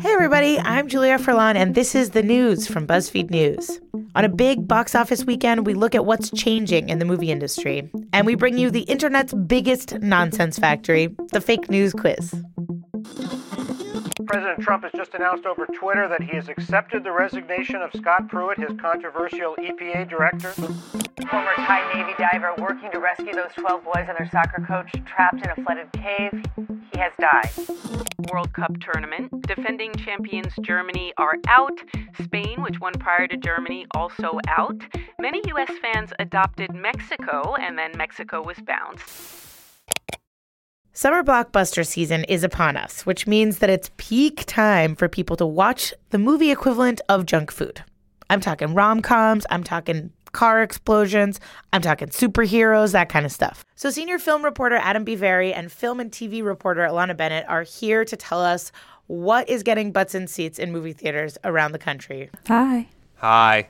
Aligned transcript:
Hey, 0.00 0.10
everybody, 0.10 0.58
I'm 0.58 0.88
Julia 0.88 1.18
Furlan, 1.18 1.54
and 1.54 1.74
this 1.74 1.94
is 1.94 2.12
the 2.12 2.22
news 2.22 2.66
from 2.66 2.86
BuzzFeed 2.86 3.28
News. 3.28 3.78
On 4.14 4.24
a 4.24 4.28
big 4.30 4.66
box 4.66 4.94
office 4.94 5.26
weekend, 5.26 5.66
we 5.66 5.74
look 5.74 5.94
at 5.94 6.06
what's 6.06 6.30
changing 6.30 6.88
in 6.88 6.98
the 6.98 7.04
movie 7.04 7.30
industry, 7.30 7.90
and 8.14 8.26
we 8.26 8.34
bring 8.34 8.56
you 8.56 8.70
the 8.70 8.84
internet's 8.84 9.34
biggest 9.34 9.98
nonsense 9.98 10.58
factory, 10.58 11.14
the 11.32 11.42
fake 11.42 11.68
news 11.68 11.92
quiz. 11.92 12.34
President 14.32 14.62
Trump 14.62 14.82
has 14.82 14.92
just 14.92 15.12
announced 15.12 15.44
over 15.44 15.66
Twitter 15.66 16.08
that 16.08 16.22
he 16.22 16.34
has 16.34 16.48
accepted 16.48 17.04
the 17.04 17.12
resignation 17.12 17.82
of 17.82 17.90
Scott 17.94 18.30
Pruitt, 18.30 18.58
his 18.58 18.72
controversial 18.80 19.54
EPA 19.56 20.08
director. 20.08 20.52
Former 20.52 21.52
Thai 21.54 21.92
Navy 21.92 22.14
diver 22.16 22.54
working 22.56 22.90
to 22.92 22.98
rescue 22.98 23.34
those 23.34 23.52
12 23.56 23.84
boys 23.84 24.06
and 24.08 24.16
their 24.18 24.30
soccer 24.32 24.64
coach 24.66 24.90
trapped 25.04 25.44
in 25.44 25.50
a 25.50 25.54
flooded 25.56 25.92
cave. 25.92 26.42
He 26.94 26.98
has 26.98 27.12
died. 27.20 27.50
World 28.32 28.54
Cup 28.54 28.72
tournament. 28.80 29.30
Defending 29.46 29.92
champions 29.96 30.54
Germany 30.62 31.12
are 31.18 31.34
out. 31.46 31.78
Spain, 32.24 32.62
which 32.62 32.80
won 32.80 32.94
prior 32.94 33.28
to 33.28 33.36
Germany, 33.36 33.84
also 33.94 34.38
out. 34.48 34.80
Many 35.20 35.42
U.S. 35.48 35.72
fans 35.82 36.10
adopted 36.18 36.74
Mexico, 36.74 37.54
and 37.60 37.76
then 37.76 37.92
Mexico 37.98 38.42
was 38.42 38.56
bounced. 38.64 39.42
Summer 40.94 41.22
blockbuster 41.22 41.86
season 41.86 42.22
is 42.24 42.44
upon 42.44 42.76
us, 42.76 43.06
which 43.06 43.26
means 43.26 43.60
that 43.60 43.70
it's 43.70 43.90
peak 43.96 44.44
time 44.44 44.94
for 44.94 45.08
people 45.08 45.36
to 45.36 45.46
watch 45.46 45.94
the 46.10 46.18
movie 46.18 46.50
equivalent 46.50 47.00
of 47.08 47.24
junk 47.24 47.50
food. 47.50 47.82
I'm 48.28 48.40
talking 48.42 48.74
rom 48.74 49.00
coms, 49.00 49.46
I'm 49.48 49.64
talking 49.64 50.12
car 50.32 50.62
explosions, 50.62 51.40
I'm 51.72 51.80
talking 51.80 52.08
superheroes, 52.08 52.92
that 52.92 53.08
kind 53.08 53.24
of 53.24 53.32
stuff. 53.32 53.64
So, 53.74 53.88
senior 53.88 54.18
film 54.18 54.44
reporter 54.44 54.76
Adam 54.76 55.02
B. 55.02 55.14
Vary 55.14 55.54
and 55.54 55.72
film 55.72 55.98
and 55.98 56.10
TV 56.10 56.44
reporter 56.44 56.82
Alanna 56.82 57.16
Bennett 57.16 57.46
are 57.48 57.62
here 57.62 58.04
to 58.04 58.14
tell 58.14 58.42
us 58.42 58.70
what 59.06 59.48
is 59.48 59.62
getting 59.62 59.92
butts 59.92 60.14
in 60.14 60.26
seats 60.26 60.58
in 60.58 60.72
movie 60.72 60.92
theaters 60.92 61.38
around 61.42 61.72
the 61.72 61.78
country. 61.78 62.28
Hi. 62.48 62.86
Hi. 63.16 63.68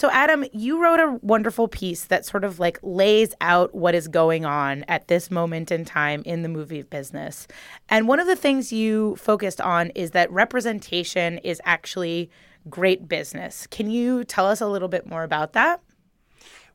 So, 0.00 0.10
Adam, 0.12 0.46
you 0.54 0.82
wrote 0.82 0.98
a 0.98 1.18
wonderful 1.20 1.68
piece 1.68 2.04
that 2.04 2.24
sort 2.24 2.42
of 2.42 2.58
like 2.58 2.78
lays 2.82 3.34
out 3.42 3.74
what 3.74 3.94
is 3.94 4.08
going 4.08 4.46
on 4.46 4.82
at 4.88 5.08
this 5.08 5.30
moment 5.30 5.70
in 5.70 5.84
time 5.84 6.22
in 6.24 6.40
the 6.40 6.48
movie 6.48 6.80
business. 6.80 7.46
And 7.90 8.08
one 8.08 8.18
of 8.18 8.26
the 8.26 8.34
things 8.34 8.72
you 8.72 9.16
focused 9.16 9.60
on 9.60 9.90
is 9.90 10.12
that 10.12 10.32
representation 10.32 11.36
is 11.44 11.60
actually 11.66 12.30
great 12.70 13.08
business. 13.08 13.66
Can 13.66 13.90
you 13.90 14.24
tell 14.24 14.46
us 14.46 14.62
a 14.62 14.66
little 14.66 14.88
bit 14.88 15.06
more 15.06 15.22
about 15.22 15.52
that? 15.52 15.82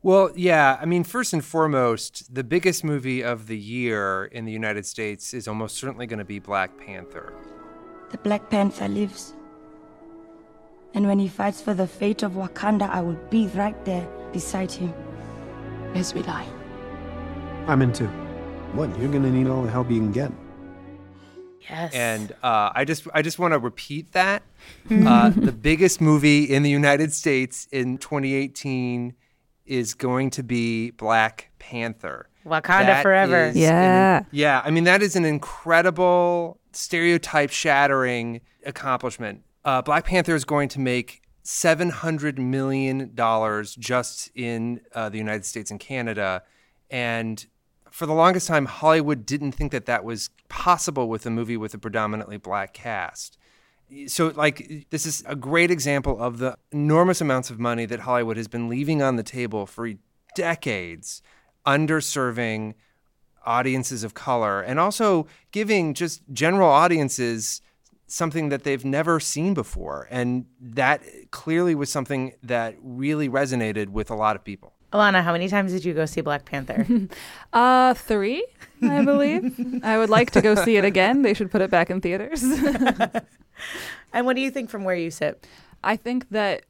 Well, 0.04 0.30
yeah. 0.36 0.78
I 0.80 0.86
mean, 0.86 1.04
first 1.04 1.34
and 1.34 1.44
foremost, 1.44 2.32
the 2.32 2.44
biggest 2.44 2.84
movie 2.84 3.24
of 3.24 3.48
the 3.48 3.58
year 3.58 4.26
in 4.26 4.46
the 4.46 4.52
United 4.52 4.86
States 4.86 5.34
is 5.34 5.48
almost 5.48 5.78
certainly 5.78 6.06
going 6.06 6.20
to 6.20 6.26
be 6.26 6.38
Black 6.38 6.78
Panther. 6.78 7.34
The 8.12 8.20
Black 8.20 8.52
Panther 8.52 8.88
lives. 8.88 9.34
And 10.96 11.06
when 11.08 11.20
he 11.20 11.28
fights 11.28 11.62
for 11.62 11.74
the 11.74 11.86
fate 11.86 12.24
of 12.24 12.32
Wakanda, 12.32 12.90
I 12.90 13.02
will 13.02 13.20
be 13.30 13.48
right 13.48 13.76
there 13.86 14.08
beside 14.32 14.72
him. 14.72 14.94
As 15.94 16.14
will 16.14 16.28
I. 16.28 16.48
I'm 17.68 17.82
in 17.82 17.92
too. 17.92 18.08
What? 18.74 18.98
You're 18.98 19.12
gonna 19.12 19.30
need 19.30 19.48
all 19.48 19.62
the 19.64 19.70
help 19.72 19.92
you 19.92 20.00
can 20.00 20.12
get. 20.12 20.32
Yes. 21.70 21.94
And 21.94 22.32
uh, 22.44 22.72
I 22.74 22.86
just 22.86 23.08
I 23.14 23.22
just 23.22 23.40
want 23.40 23.54
to 23.54 23.60
repeat 23.60 24.12
that 24.14 24.44
uh, 24.92 25.30
the 25.30 25.52
biggest 25.52 26.00
movie 26.00 26.44
in 26.46 26.64
the 26.64 26.70
United 26.70 27.12
States 27.12 27.68
in 27.72 27.98
2018 27.98 29.14
is 29.66 29.94
going 29.96 30.30
to 30.32 30.44
be 30.44 30.92
Black 30.92 31.50
Panther. 31.60 32.30
Wakanda 32.46 32.86
That 32.86 33.04
forever. 33.04 33.52
Yeah. 33.56 34.20
an- 34.20 34.26
yeah. 34.32 34.62
I 34.64 34.70
mean, 34.70 34.84
that 34.84 35.02
is 35.02 35.16
an 35.16 35.26
incredible 35.26 36.60
stereotype 36.72 37.50
shattering 37.50 38.42
accomplishment. 38.66 39.42
Uh, 39.66 39.82
Black 39.82 40.06
Panther 40.06 40.36
is 40.36 40.46
going 40.46 40.70
to 40.70 40.80
make 40.80 41.24
$700 41.44 42.38
million 42.38 43.12
just 43.80 44.32
in 44.36 44.80
uh, 44.94 45.10
the 45.10 45.18
United 45.18 45.44
States 45.44 45.72
and 45.72 45.80
Canada. 45.80 46.44
And 46.92 47.46
for 47.90 48.06
the 48.06 48.14
longest 48.14 48.48
time, 48.48 48.66
Hollywood 48.68 49.26
didn't 49.26 49.54
think 49.54 49.72
that 49.72 49.88
that 49.88 50.04
was 50.04 50.30
possible 50.50 51.10
with 51.10 51.26
a 51.26 51.32
movie 51.32 51.58
with 51.58 51.74
a 51.74 51.80
predominantly 51.80 52.38
black 52.38 52.74
cast. 52.74 53.38
So, 54.08 54.34
like, 54.36 54.88
this 54.90 55.06
is 55.06 55.24
a 55.28 55.36
great 55.36 55.70
example 55.72 56.20
of 56.22 56.40
the 56.40 56.58
enormous 56.72 57.22
amounts 57.22 57.50
of 57.50 57.60
money 57.60 57.86
that 57.86 58.02
Hollywood 58.02 58.38
has 58.38 58.48
been 58.48 58.68
leaving 58.68 59.02
on 59.02 59.16
the 59.16 59.24
table 59.24 59.66
for 59.66 59.92
decades, 60.36 61.22
underserving 61.66 62.74
audiences 63.46 64.04
of 64.04 64.14
color 64.16 64.62
and 64.62 64.80
also 64.80 65.28
giving 65.52 65.94
just 65.94 66.24
general 66.34 66.68
audiences 66.68 67.62
something 68.08 68.50
that 68.50 68.64
they've 68.64 68.86
never 68.86 69.20
seen 69.20 69.54
before. 69.54 70.08
And 70.12 70.46
that 70.60 71.02
clearly 71.32 71.76
was 71.76 71.92
something 71.92 72.34
that 72.44 72.76
really 72.82 73.30
resonated 73.30 73.90
with 73.90 74.10
a 74.10 74.16
lot 74.16 74.36
of 74.36 74.44
people. 74.44 74.74
Alanna, 74.94 75.24
how 75.24 75.34
many 75.34 75.50
times 75.50 75.74
did 75.74 75.84
you 75.84 75.94
go 75.94 76.06
see 76.06 76.22
Black 76.22 76.46
Panther? 76.46 76.86
Uh, 77.54 77.94
three, 77.94 78.46
I 78.84 79.06
believe. 79.06 79.58
I 79.84 79.98
would 79.98 80.10
like 80.10 80.32
to 80.32 80.42
go 80.42 80.56
see 80.56 80.76
it 80.76 80.84
again. 80.84 81.22
They 81.22 81.34
should 81.34 81.50
put 81.50 81.62
it 81.62 81.70
back 81.70 81.90
in 81.90 82.02
theaters. 82.02 82.44
and 84.14 84.26
what 84.26 84.36
do 84.36 84.42
you 84.42 84.52
think 84.52 84.70
from 84.70 84.84
where 84.84 84.96
you 84.96 85.10
sit? 85.10 85.48
I 85.82 85.96
think 85.96 86.30
that 86.32 86.66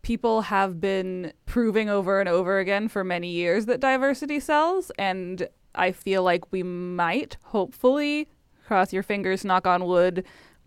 people 0.00 0.42
have 0.42 0.80
been 0.80 1.34
proving 1.44 1.90
over 1.90 2.20
and 2.20 2.28
over 2.28 2.58
again 2.58 2.88
for 2.88 3.04
many 3.04 3.30
years 3.30 3.66
that 3.66 3.80
diversity 3.80 4.40
sells. 4.40 4.90
And 4.98 5.46
I 5.74 5.92
feel 5.92 6.22
like 6.22 6.50
we 6.52 6.62
might, 6.62 7.36
hopefully, 7.44 8.30
cross 8.66 8.94
your 8.94 9.02
fingers, 9.02 9.44
knock 9.44 9.66
on 9.66 9.84
wood, 9.84 10.24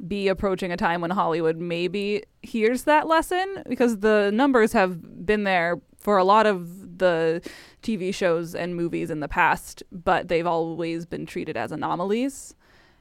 be 0.08 0.28
approaching 0.28 0.72
a 0.72 0.78
time 0.78 1.02
when 1.02 1.12
Hollywood 1.12 1.58
maybe 1.58 2.24
hears 2.42 2.84
that 2.84 3.08
lesson 3.08 3.64
because 3.68 4.00
the 4.00 4.32
numbers 4.34 4.74
have 4.74 5.26
been 5.26 5.44
there 5.44 5.80
for 5.98 6.18
a 6.18 6.24
lot 6.24 6.46
of 6.46 6.98
the 6.98 7.42
TV 7.82 8.14
shows 8.14 8.54
and 8.54 8.76
movies 8.76 9.10
in 9.10 9.22
the 9.22 9.28
past, 9.28 9.84
but 9.92 10.28
they've 10.28 10.48
always 10.48 11.06
been 11.06 11.26
treated 11.26 11.56
as 11.56 11.72
anomalies. 11.72 12.56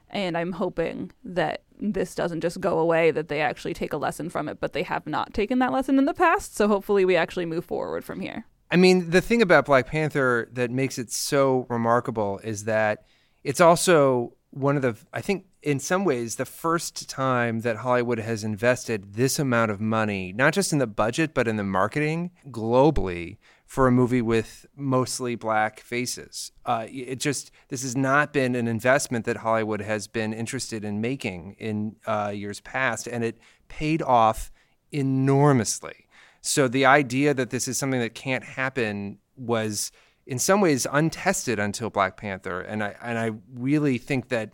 And 0.09 0.37
I'm 0.37 0.53
hoping 0.53 1.11
that 1.23 1.63
this 1.79 2.15
doesn't 2.15 2.41
just 2.41 2.61
go 2.61 2.79
away, 2.79 3.11
that 3.11 3.27
they 3.27 3.41
actually 3.41 3.73
take 3.73 3.93
a 3.93 3.97
lesson 3.97 4.29
from 4.29 4.47
it, 4.47 4.59
but 4.59 4.73
they 4.73 4.83
have 4.83 5.05
not 5.05 5.33
taken 5.33 5.59
that 5.59 5.73
lesson 5.73 5.97
in 5.97 6.05
the 6.05 6.13
past. 6.13 6.55
So 6.55 6.67
hopefully 6.67 7.03
we 7.03 7.15
actually 7.15 7.45
move 7.45 7.65
forward 7.65 8.05
from 8.05 8.19
here. 8.19 8.45
I 8.71 8.75
mean, 8.75 9.09
the 9.09 9.21
thing 9.21 9.41
about 9.41 9.65
Black 9.65 9.87
Panther 9.87 10.49
that 10.53 10.71
makes 10.71 10.97
it 10.97 11.11
so 11.11 11.65
remarkable 11.69 12.39
is 12.43 12.63
that 12.63 13.05
it's 13.43 13.61
also 13.61 14.33
one 14.53 14.75
of 14.75 14.83
the, 14.83 14.95
I 15.11 15.21
think, 15.21 15.47
in 15.63 15.79
some 15.79 16.05
ways, 16.05 16.35
the 16.35 16.45
first 16.45 17.09
time 17.09 17.61
that 17.61 17.77
Hollywood 17.77 18.19
has 18.19 18.43
invested 18.43 19.15
this 19.15 19.39
amount 19.39 19.71
of 19.71 19.81
money, 19.81 20.31
not 20.31 20.53
just 20.53 20.71
in 20.71 20.77
the 20.77 20.85
budget, 20.85 21.33
but 21.33 21.47
in 21.47 21.55
the 21.55 21.63
marketing 21.63 22.29
globally 22.49 23.37
for 23.65 23.87
a 23.87 23.91
movie 23.91 24.21
with 24.21 24.67
mostly 24.75 25.33
black 25.35 25.79
faces. 25.79 26.51
Uh, 26.65 26.85
it 26.87 27.19
just, 27.19 27.49
this 27.69 27.81
has 27.81 27.97
not 27.97 28.31
been 28.31 28.53
an 28.53 28.67
investment 28.67 29.25
that 29.25 29.37
Hollywood 29.37 29.81
has 29.81 30.05
been 30.05 30.33
interested 30.33 30.85
in 30.85 31.01
making 31.01 31.55
in 31.57 31.95
uh, 32.05 32.31
years 32.33 32.59
past, 32.61 33.07
and 33.07 33.23
it 33.23 33.39
paid 33.69 34.03
off 34.03 34.51
enormously. 34.91 36.05
So 36.41 36.67
the 36.67 36.85
idea 36.85 37.33
that 37.33 37.49
this 37.49 37.67
is 37.67 37.77
something 37.79 38.01
that 38.01 38.13
can't 38.13 38.43
happen 38.43 39.17
was 39.35 39.91
in 40.25 40.39
some 40.39 40.61
ways 40.61 40.87
untested 40.91 41.59
until 41.59 41.89
Black 41.89 42.17
Panther, 42.17 42.61
and 42.61 42.83
I 42.83 42.95
and 43.01 43.17
I 43.17 43.31
really 43.53 43.97
think 43.97 44.29
that 44.29 44.51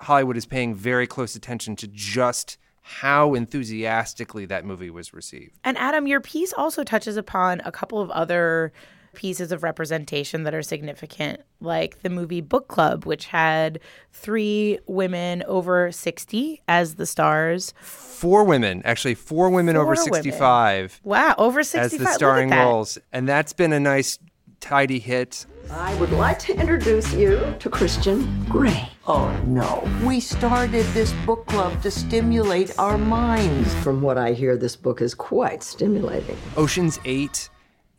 Hollywood 0.00 0.36
is 0.36 0.46
paying 0.46 0.74
very 0.74 1.06
close 1.06 1.34
attention 1.36 1.76
to 1.76 1.86
just 1.88 2.58
how 2.82 3.34
enthusiastically 3.34 4.46
that 4.46 4.64
movie 4.64 4.90
was 4.90 5.12
received. 5.12 5.58
And 5.64 5.76
Adam, 5.78 6.06
your 6.06 6.20
piece 6.20 6.52
also 6.52 6.84
touches 6.84 7.16
upon 7.16 7.60
a 7.64 7.72
couple 7.72 8.00
of 8.00 8.10
other 8.10 8.72
pieces 9.14 9.50
of 9.50 9.62
representation 9.64 10.44
that 10.44 10.54
are 10.54 10.62
significant, 10.62 11.40
like 11.60 12.02
the 12.02 12.10
movie 12.10 12.42
Book 12.42 12.68
Club, 12.68 13.04
which 13.04 13.26
had 13.26 13.80
three 14.12 14.78
women 14.86 15.42
over 15.48 15.90
60 15.90 16.62
as 16.68 16.94
the 16.94 17.06
stars. 17.06 17.74
Four 17.80 18.44
women, 18.44 18.82
actually, 18.84 19.14
four 19.14 19.50
women 19.50 19.74
Four 19.74 19.82
over 19.82 19.92
women. 19.92 20.22
65 20.22 21.00
Wow, 21.02 21.34
over 21.38 21.64
65. 21.64 21.84
as 21.84 21.90
65. 21.90 22.06
the 22.06 22.14
starring 22.14 22.50
roles. 22.50 22.98
And 23.12 23.26
that's 23.28 23.52
been 23.52 23.72
a 23.72 23.80
nice, 23.80 24.18
tidy 24.60 24.98
hit. 24.98 25.46
I 25.70 25.94
would 25.96 26.12
like 26.12 26.38
to 26.40 26.58
introduce 26.58 27.12
you 27.12 27.54
to 27.58 27.68
Christian 27.68 28.44
Grey. 28.48 28.88
Oh 29.06 29.28
no. 29.46 29.88
We 30.06 30.20
started 30.20 30.84
this 30.86 31.12
book 31.24 31.46
club 31.46 31.82
to 31.82 31.90
stimulate 31.90 32.78
our 32.78 32.96
minds. 32.98 33.74
From 33.82 34.00
what 34.02 34.18
I 34.18 34.32
hear, 34.32 34.56
this 34.56 34.76
book 34.76 35.00
is 35.00 35.14
quite 35.14 35.62
stimulating. 35.62 36.36
Ocean's 36.56 37.00
8, 37.04 37.48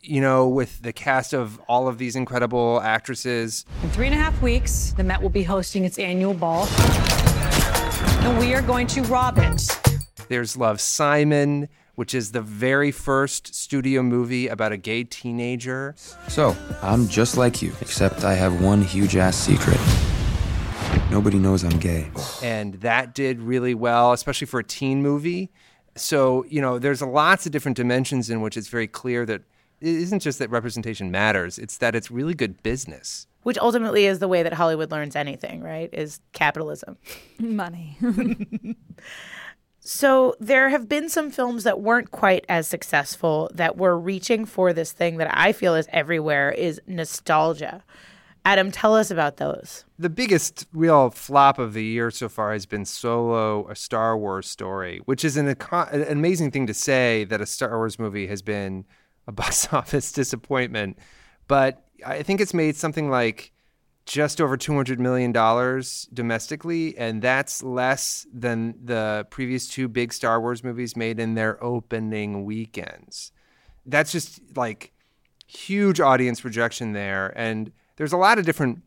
you 0.02 0.20
know, 0.20 0.48
with 0.48 0.82
the 0.82 0.92
cast 0.92 1.32
of 1.34 1.60
all 1.68 1.88
of 1.88 1.98
these 1.98 2.16
incredible 2.16 2.80
actresses. 2.80 3.64
In 3.82 3.90
three 3.90 4.06
and 4.06 4.14
a 4.14 4.18
half 4.18 4.40
weeks, 4.40 4.94
the 4.96 5.04
Met 5.04 5.20
will 5.20 5.28
be 5.28 5.42
hosting 5.42 5.84
its 5.84 5.98
annual 5.98 6.34
ball. 6.34 6.66
And 8.24 8.38
we 8.38 8.54
are 8.54 8.62
going 8.62 8.86
to 8.88 9.02
rob 9.02 9.38
it. 9.38 9.78
There's 10.28 10.56
Love 10.56 10.80
Simon, 10.80 11.68
which 11.98 12.14
is 12.14 12.30
the 12.30 12.40
very 12.40 12.92
first 12.92 13.52
studio 13.52 14.04
movie 14.04 14.46
about 14.46 14.70
a 14.70 14.76
gay 14.76 15.02
teenager. 15.02 15.96
So, 16.28 16.56
I'm 16.80 17.08
just 17.08 17.36
like 17.36 17.60
you, 17.60 17.72
except 17.80 18.22
I 18.22 18.34
have 18.34 18.62
one 18.62 18.82
huge 18.82 19.16
ass 19.16 19.36
secret. 19.36 19.80
Nobody 21.10 21.40
knows 21.40 21.64
I'm 21.64 21.76
gay. 21.80 22.08
and 22.40 22.74
that 22.74 23.16
did 23.16 23.40
really 23.40 23.74
well, 23.74 24.12
especially 24.12 24.46
for 24.46 24.60
a 24.60 24.64
teen 24.64 25.02
movie. 25.02 25.50
So, 25.96 26.44
you 26.48 26.60
know, 26.60 26.78
there's 26.78 27.02
lots 27.02 27.46
of 27.46 27.50
different 27.50 27.76
dimensions 27.76 28.30
in 28.30 28.42
which 28.42 28.56
it's 28.56 28.68
very 28.68 28.86
clear 28.86 29.26
that 29.26 29.40
it 29.80 29.88
isn't 29.88 30.20
just 30.20 30.38
that 30.38 30.50
representation 30.50 31.10
matters, 31.10 31.58
it's 31.58 31.78
that 31.78 31.96
it's 31.96 32.12
really 32.12 32.34
good 32.34 32.62
business. 32.62 33.26
Which 33.42 33.58
ultimately 33.58 34.06
is 34.06 34.20
the 34.20 34.28
way 34.28 34.44
that 34.44 34.52
Hollywood 34.52 34.92
learns 34.92 35.16
anything, 35.16 35.64
right? 35.64 35.90
Is 35.92 36.20
capitalism. 36.32 36.96
Money. 37.40 37.98
So 39.88 40.36
there 40.38 40.68
have 40.68 40.86
been 40.86 41.08
some 41.08 41.30
films 41.30 41.64
that 41.64 41.80
weren't 41.80 42.10
quite 42.10 42.44
as 42.46 42.68
successful 42.68 43.50
that 43.54 43.78
were 43.78 43.98
reaching 43.98 44.44
for 44.44 44.74
this 44.74 44.92
thing 44.92 45.16
that 45.16 45.30
I 45.32 45.52
feel 45.52 45.74
is 45.74 45.88
everywhere 45.90 46.50
is 46.50 46.78
nostalgia. 46.86 47.82
Adam, 48.44 48.70
tell 48.70 48.94
us 48.94 49.10
about 49.10 49.38
those. 49.38 49.86
The 49.98 50.10
biggest 50.10 50.66
real 50.74 51.08
flop 51.08 51.58
of 51.58 51.72
the 51.72 51.82
year 51.82 52.10
so 52.10 52.28
far 52.28 52.52
has 52.52 52.66
been 52.66 52.84
Solo, 52.84 53.66
a 53.70 53.74
Star 53.74 54.18
Wars 54.18 54.46
story, 54.46 55.00
which 55.06 55.24
is 55.24 55.38
an, 55.38 55.48
an 55.48 56.02
amazing 56.06 56.50
thing 56.50 56.66
to 56.66 56.74
say 56.74 57.24
that 57.24 57.40
a 57.40 57.46
Star 57.46 57.78
Wars 57.78 57.98
movie 57.98 58.26
has 58.26 58.42
been 58.42 58.84
a 59.26 59.32
box 59.40 59.72
office 59.72 60.12
disappointment. 60.12 60.98
But 61.46 61.82
I 62.04 62.22
think 62.22 62.42
it's 62.42 62.52
made 62.52 62.76
something 62.76 63.08
like 63.08 63.52
just 64.08 64.40
over 64.40 64.56
$200 64.56 64.98
million 64.98 65.32
domestically, 66.14 66.96
and 66.96 67.20
that's 67.20 67.62
less 67.62 68.26
than 68.32 68.74
the 68.82 69.26
previous 69.28 69.68
two 69.68 69.86
big 69.86 70.14
Star 70.14 70.40
Wars 70.40 70.64
movies 70.64 70.96
made 70.96 71.20
in 71.20 71.34
their 71.34 71.62
opening 71.62 72.46
weekends. 72.46 73.32
That's 73.84 74.10
just 74.10 74.40
like 74.56 74.92
huge 75.46 76.00
audience 76.00 76.40
projection 76.40 76.94
there. 76.94 77.34
And 77.36 77.70
there's 77.96 78.14
a 78.14 78.16
lot 78.16 78.38
of 78.38 78.46
different 78.46 78.80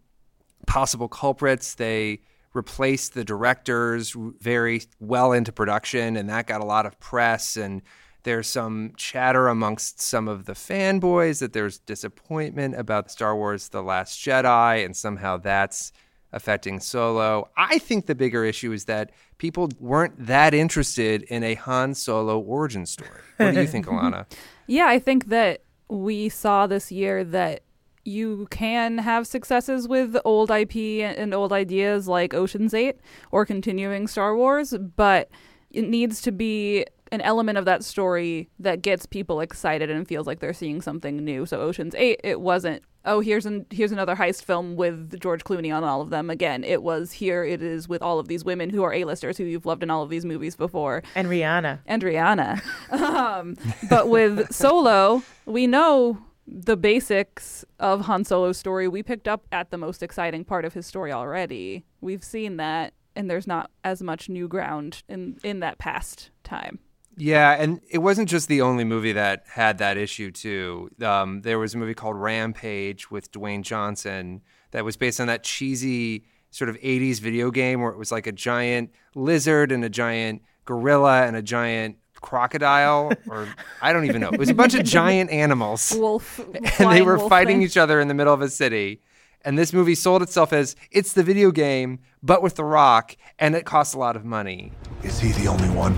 possible 0.65 1.07
culprits. 1.07 1.75
They 1.75 2.21
replaced 2.55 3.13
the 3.13 3.23
directors 3.23 4.15
very 4.39 4.81
well 4.99 5.33
into 5.33 5.51
production, 5.51 6.17
and 6.17 6.29
that 6.29 6.47
got 6.47 6.61
a 6.61 6.65
lot 6.65 6.87
of 6.87 6.99
press. 6.99 7.57
And 7.57 7.83
there's 8.23 8.47
some 8.47 8.93
chatter 8.97 9.47
amongst 9.47 10.01
some 10.01 10.27
of 10.27 10.45
the 10.45 10.53
fanboys 10.53 11.39
that 11.39 11.53
there's 11.53 11.79
disappointment 11.79 12.75
about 12.75 13.11
Star 13.11 13.35
Wars 13.35 13.69
The 13.69 13.81
Last 13.81 14.19
Jedi, 14.19 14.85
and 14.85 14.95
somehow 14.95 15.37
that's 15.37 15.91
affecting 16.33 16.79
Solo. 16.79 17.49
I 17.57 17.77
think 17.79 18.05
the 18.05 18.15
bigger 18.15 18.45
issue 18.45 18.71
is 18.71 18.85
that 18.85 19.11
people 19.37 19.69
weren't 19.79 20.27
that 20.27 20.53
interested 20.53 21.23
in 21.23 21.43
a 21.43 21.55
Han 21.55 21.93
Solo 21.93 22.39
origin 22.39 22.85
story. 22.85 23.09
What 23.37 23.53
do 23.53 23.61
you 23.61 23.67
think, 23.67 23.85
Alanna? 23.87 24.25
Yeah, 24.67 24.87
I 24.87 24.99
think 24.99 25.27
that 25.27 25.63
we 25.89 26.29
saw 26.29 26.67
this 26.67 26.91
year 26.91 27.23
that 27.25 27.63
you 28.03 28.47
can 28.49 28.97
have 28.97 29.27
successes 29.27 29.87
with 29.87 30.17
old 30.25 30.49
IP 30.49 30.75
and 31.03 31.33
old 31.33 31.53
ideas 31.53 32.07
like 32.07 32.33
Ocean's 32.33 32.73
8 32.73 32.95
or 33.31 33.45
continuing 33.45 34.07
Star 34.07 34.35
Wars, 34.35 34.73
but 34.95 35.29
it 35.69 35.87
needs 35.87 36.21
to 36.21 36.31
be 36.31 36.85
an 37.11 37.21
element 37.21 37.57
of 37.57 37.65
that 37.65 37.83
story 37.83 38.49
that 38.59 38.81
gets 38.81 39.05
people 39.05 39.41
excited 39.41 39.89
and 39.89 40.07
feels 40.07 40.25
like 40.25 40.39
they're 40.39 40.53
seeing 40.53 40.81
something 40.81 41.17
new. 41.17 41.45
So 41.45 41.59
Ocean's 41.59 41.95
8, 41.95 42.21
it 42.23 42.41
wasn't 42.41 42.83
oh 43.03 43.19
here's 43.19 43.47
an 43.47 43.65
here's 43.71 43.91
another 43.91 44.15
heist 44.15 44.43
film 44.43 44.75
with 44.75 45.19
George 45.19 45.43
Clooney 45.43 45.75
on 45.75 45.83
all 45.83 46.01
of 46.01 46.11
them 46.11 46.29
again. 46.29 46.63
It 46.63 46.83
was 46.83 47.13
here 47.13 47.43
it 47.43 47.61
is 47.61 47.87
with 47.89 48.01
all 48.01 48.19
of 48.19 48.27
these 48.27 48.45
women 48.45 48.69
who 48.69 48.83
are 48.83 48.93
A-listers 48.93 49.37
who 49.37 49.43
you've 49.43 49.65
loved 49.65 49.83
in 49.83 49.89
all 49.89 50.03
of 50.03 50.09
these 50.09 50.23
movies 50.23 50.55
before. 50.55 51.03
And 51.15 51.27
Rihanna. 51.27 51.79
And 51.85 52.03
Rihanna. 52.03 52.61
um, 52.91 53.57
but 53.89 54.07
with 54.07 54.53
Solo, 54.53 55.23
we 55.45 55.67
know 55.67 56.19
the 56.47 56.77
basics 56.77 57.65
of 57.79 58.01
Han 58.01 58.23
Solo's 58.23 58.57
story. 58.57 58.87
We 58.87 59.03
picked 59.03 59.27
up 59.27 59.45
at 59.51 59.71
the 59.71 59.77
most 59.77 60.03
exciting 60.03 60.43
part 60.43 60.65
of 60.65 60.73
his 60.73 60.85
story 60.85 61.11
already. 61.11 61.85
We've 62.01 62.23
seen 62.23 62.57
that 62.57 62.93
and 63.15 63.29
there's 63.29 63.47
not 63.47 63.69
as 63.83 64.01
much 64.01 64.29
new 64.29 64.47
ground 64.47 65.03
in 65.09 65.37
in 65.43 65.59
that 65.59 65.77
past 65.77 66.29
time. 66.43 66.79
Yeah, 67.17 67.51
and 67.59 67.81
it 67.89 67.99
wasn't 67.99 68.29
just 68.29 68.47
the 68.47 68.61
only 68.61 68.83
movie 68.83 69.11
that 69.13 69.43
had 69.47 69.77
that 69.79 69.97
issue 69.97 70.31
too. 70.31 70.89
Um, 71.01 71.41
there 71.41 71.59
was 71.59 71.73
a 71.73 71.77
movie 71.77 71.93
called 71.93 72.15
Rampage 72.15 73.11
with 73.11 73.31
Dwayne 73.31 73.61
Johnson 73.63 74.41
that 74.71 74.85
was 74.85 74.97
based 74.97 75.19
on 75.19 75.27
that 75.27 75.43
cheesy 75.43 76.25
sort 76.51 76.69
of 76.69 76.77
80s 76.77 77.19
video 77.19 77.51
game 77.51 77.81
where 77.81 77.91
it 77.91 77.97
was 77.97 78.11
like 78.11 78.27
a 78.27 78.31
giant 78.31 78.91
lizard 79.15 79.71
and 79.71 79.83
a 79.83 79.89
giant 79.89 80.41
gorilla 80.65 81.23
and 81.25 81.35
a 81.35 81.41
giant 81.41 81.97
crocodile 82.15 83.11
or 83.27 83.47
I 83.81 83.93
don't 83.93 84.05
even 84.05 84.21
know. 84.21 84.29
It 84.29 84.39
was 84.39 84.49
a 84.49 84.53
bunch 84.53 84.73
of 84.73 84.83
giant 84.83 85.31
animals. 85.31 85.93
Wolf. 85.97 86.39
And 86.79 86.91
they 86.91 87.01
were 87.01 87.17
fighting 87.29 87.57
thing. 87.57 87.63
each 87.63 87.77
other 87.77 87.99
in 87.99 88.07
the 88.07 88.13
middle 88.13 88.33
of 88.33 88.41
a 88.41 88.49
city. 88.49 89.01
And 89.43 89.57
this 89.57 89.73
movie 89.73 89.95
sold 89.95 90.21
itself 90.21 90.53
as 90.53 90.75
it's 90.91 91.13
the 91.13 91.23
video 91.23 91.51
game, 91.51 91.99
but 92.21 92.43
with 92.43 92.55
The 92.55 92.63
Rock, 92.63 93.17
and 93.39 93.55
it 93.55 93.65
costs 93.65 93.95
a 93.95 93.99
lot 93.99 94.15
of 94.15 94.23
money. 94.23 94.71
Is 95.03 95.19
he 95.19 95.31
the 95.31 95.47
only 95.47 95.69
one? 95.69 95.97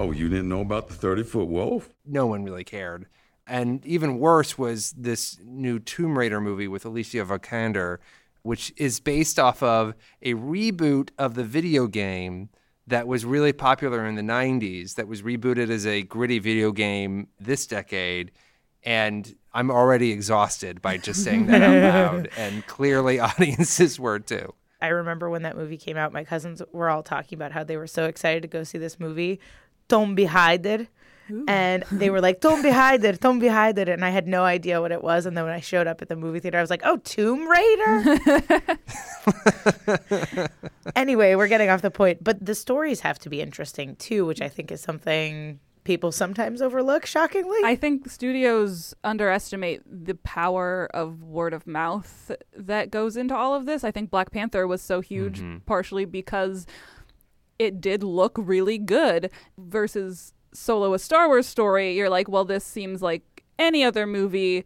Oh, 0.00 0.12
you 0.12 0.30
didn't 0.30 0.48
know 0.48 0.62
about 0.62 0.88
the 0.88 0.94
30 0.94 1.24
foot 1.24 1.48
wolf? 1.48 1.90
No 2.06 2.26
one 2.26 2.42
really 2.42 2.64
cared. 2.64 3.04
And 3.46 3.84
even 3.84 4.18
worse 4.18 4.56
was 4.56 4.92
this 4.92 5.38
new 5.44 5.78
Tomb 5.78 6.18
Raider 6.18 6.40
movie 6.40 6.68
with 6.68 6.86
Alicia 6.86 7.26
Vikander, 7.26 7.98
which 8.40 8.72
is 8.78 8.98
based 8.98 9.38
off 9.38 9.62
of 9.62 9.92
a 10.22 10.32
reboot 10.32 11.10
of 11.18 11.34
the 11.34 11.44
video 11.44 11.86
game 11.86 12.48
that 12.86 13.06
was 13.06 13.26
really 13.26 13.52
popular 13.52 14.06
in 14.06 14.14
the 14.14 14.22
90s, 14.22 14.94
that 14.94 15.06
was 15.06 15.20
rebooted 15.20 15.68
as 15.68 15.86
a 15.86 16.00
gritty 16.00 16.38
video 16.38 16.72
game 16.72 17.28
this 17.38 17.66
decade. 17.66 18.32
And 18.82 19.36
I'm 19.52 19.70
already 19.70 20.12
exhausted 20.12 20.80
by 20.80 20.96
just 20.96 21.22
saying 21.22 21.44
that 21.48 21.60
out 21.60 22.14
loud. 22.14 22.30
And 22.38 22.66
clearly, 22.66 23.20
audiences 23.20 24.00
were 24.00 24.18
too. 24.18 24.54
I 24.80 24.88
remember 24.88 25.28
when 25.28 25.42
that 25.42 25.58
movie 25.58 25.76
came 25.76 25.98
out, 25.98 26.10
my 26.10 26.24
cousins 26.24 26.62
were 26.72 26.88
all 26.88 27.02
talking 27.02 27.36
about 27.36 27.52
how 27.52 27.64
they 27.64 27.76
were 27.76 27.86
so 27.86 28.06
excited 28.06 28.40
to 28.40 28.48
go 28.48 28.64
see 28.64 28.78
this 28.78 28.98
movie, 28.98 29.40
Don't 29.90 30.14
Be 30.14 30.24
Hided. 30.24 30.88
And 31.46 31.84
they 31.92 32.10
were 32.10 32.20
like, 32.20 32.40
Don't 32.40 32.60
be 32.60 32.70
hided, 32.70 33.20
don't 33.20 33.38
be 33.38 33.46
hided. 33.46 33.88
And 33.88 34.04
I 34.04 34.10
had 34.10 34.26
no 34.26 34.42
idea 34.42 34.80
what 34.80 34.90
it 34.90 35.00
was. 35.00 35.26
And 35.26 35.36
then 35.36 35.44
when 35.44 35.52
I 35.52 35.60
showed 35.60 35.86
up 35.86 36.02
at 36.02 36.08
the 36.08 36.16
movie 36.16 36.40
theater, 36.40 36.58
I 36.58 36.60
was 36.60 36.70
like, 36.70 36.82
Oh, 36.84 36.96
Tomb 37.04 37.46
Raider? 37.48 38.18
anyway, 40.96 41.34
we're 41.36 41.46
getting 41.46 41.70
off 41.70 41.82
the 41.82 41.90
point. 41.90 42.24
But 42.24 42.44
the 42.44 42.54
stories 42.54 43.00
have 43.00 43.18
to 43.20 43.28
be 43.28 43.40
interesting 43.40 43.96
too, 43.96 44.26
which 44.26 44.40
I 44.40 44.48
think 44.48 44.72
is 44.72 44.80
something 44.80 45.60
people 45.84 46.12
sometimes 46.12 46.60
overlook, 46.60 47.06
shockingly. 47.06 47.58
I 47.64 47.74
think 47.76 48.10
studios 48.10 48.92
underestimate 49.04 49.82
the 49.86 50.14
power 50.16 50.88
of 50.92 51.22
word 51.22 51.54
of 51.54 51.66
mouth 51.66 52.32
that 52.56 52.90
goes 52.90 53.16
into 53.16 53.34
all 53.36 53.54
of 53.54 53.66
this. 53.66 53.84
I 53.84 53.90
think 53.90 54.10
Black 54.10 54.30
Panther 54.30 54.66
was 54.66 54.82
so 54.82 55.00
huge 55.00 55.40
Mm-hmm. 55.40 55.58
partially 55.66 56.04
because 56.04 56.66
it 57.60 57.78
did 57.78 58.02
look 58.02 58.36
really 58.38 58.78
good 58.78 59.30
versus 59.58 60.32
Solo 60.54 60.94
a 60.94 60.98
Star 60.98 61.28
Wars 61.28 61.46
story. 61.46 61.94
You're 61.94 62.08
like, 62.08 62.26
well, 62.26 62.46
this 62.46 62.64
seems 62.64 63.02
like 63.02 63.44
any 63.58 63.84
other 63.84 64.06
movie. 64.06 64.64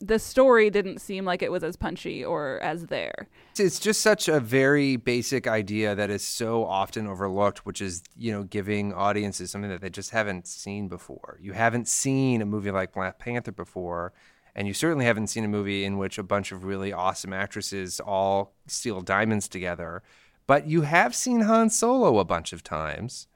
The 0.00 0.18
story 0.18 0.68
didn't 0.68 1.00
seem 1.00 1.24
like 1.24 1.40
it 1.40 1.50
was 1.50 1.64
as 1.64 1.76
punchy 1.76 2.22
or 2.22 2.60
as 2.62 2.88
there. 2.88 3.28
It's 3.58 3.80
just 3.80 4.02
such 4.02 4.28
a 4.28 4.38
very 4.38 4.96
basic 4.96 5.46
idea 5.46 5.94
that 5.94 6.10
is 6.10 6.22
so 6.22 6.66
often 6.66 7.06
overlooked, 7.06 7.64
which 7.64 7.80
is, 7.80 8.02
you 8.14 8.32
know, 8.32 8.42
giving 8.42 8.92
audiences 8.92 9.50
something 9.50 9.70
that 9.70 9.80
they 9.80 9.88
just 9.88 10.10
haven't 10.10 10.46
seen 10.46 10.88
before. 10.88 11.38
You 11.40 11.54
haven't 11.54 11.88
seen 11.88 12.42
a 12.42 12.46
movie 12.46 12.70
like 12.70 12.92
Black 12.92 13.18
Panther 13.18 13.52
before, 13.52 14.12
and 14.54 14.68
you 14.68 14.74
certainly 14.74 15.06
haven't 15.06 15.28
seen 15.28 15.46
a 15.46 15.48
movie 15.48 15.86
in 15.86 15.96
which 15.96 16.18
a 16.18 16.22
bunch 16.22 16.52
of 16.52 16.64
really 16.64 16.92
awesome 16.92 17.32
actresses 17.32 17.98
all 17.98 18.52
steal 18.66 19.00
diamonds 19.00 19.48
together. 19.48 20.02
But 20.46 20.66
you 20.66 20.82
have 20.82 21.14
seen 21.14 21.40
Han 21.42 21.70
Solo 21.70 22.18
a 22.18 22.24
bunch 22.24 22.52
of 22.52 22.62
times. 22.62 23.26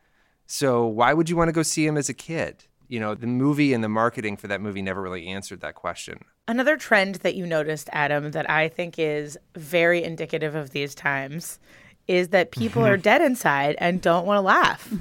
So 0.46 0.86
why 0.86 1.12
would 1.14 1.28
you 1.28 1.36
want 1.36 1.48
to 1.48 1.52
go 1.52 1.62
see 1.62 1.86
him 1.86 1.96
as 1.96 2.08
a 2.08 2.14
kid? 2.14 2.64
You 2.88 2.98
know, 2.98 3.14
the 3.14 3.26
movie 3.26 3.72
and 3.72 3.84
the 3.84 3.88
marketing 3.88 4.36
for 4.36 4.48
that 4.48 4.60
movie 4.60 4.82
never 4.82 5.00
really 5.00 5.28
answered 5.28 5.60
that 5.60 5.76
question. 5.76 6.24
Another 6.48 6.76
trend 6.76 7.16
that 7.16 7.36
you 7.36 7.46
noticed, 7.46 7.88
Adam, 7.92 8.32
that 8.32 8.50
I 8.50 8.68
think 8.68 8.98
is 8.98 9.38
very 9.54 10.02
indicative 10.02 10.54
of 10.54 10.70
these 10.70 10.94
times 10.94 11.60
is 12.08 12.28
that 12.28 12.50
people 12.50 12.84
are 12.84 12.96
dead 13.10 13.22
inside 13.22 13.76
and 13.78 14.02
don't 14.02 14.26
want 14.26 14.38
to 14.38 14.42
laugh. 14.42 14.92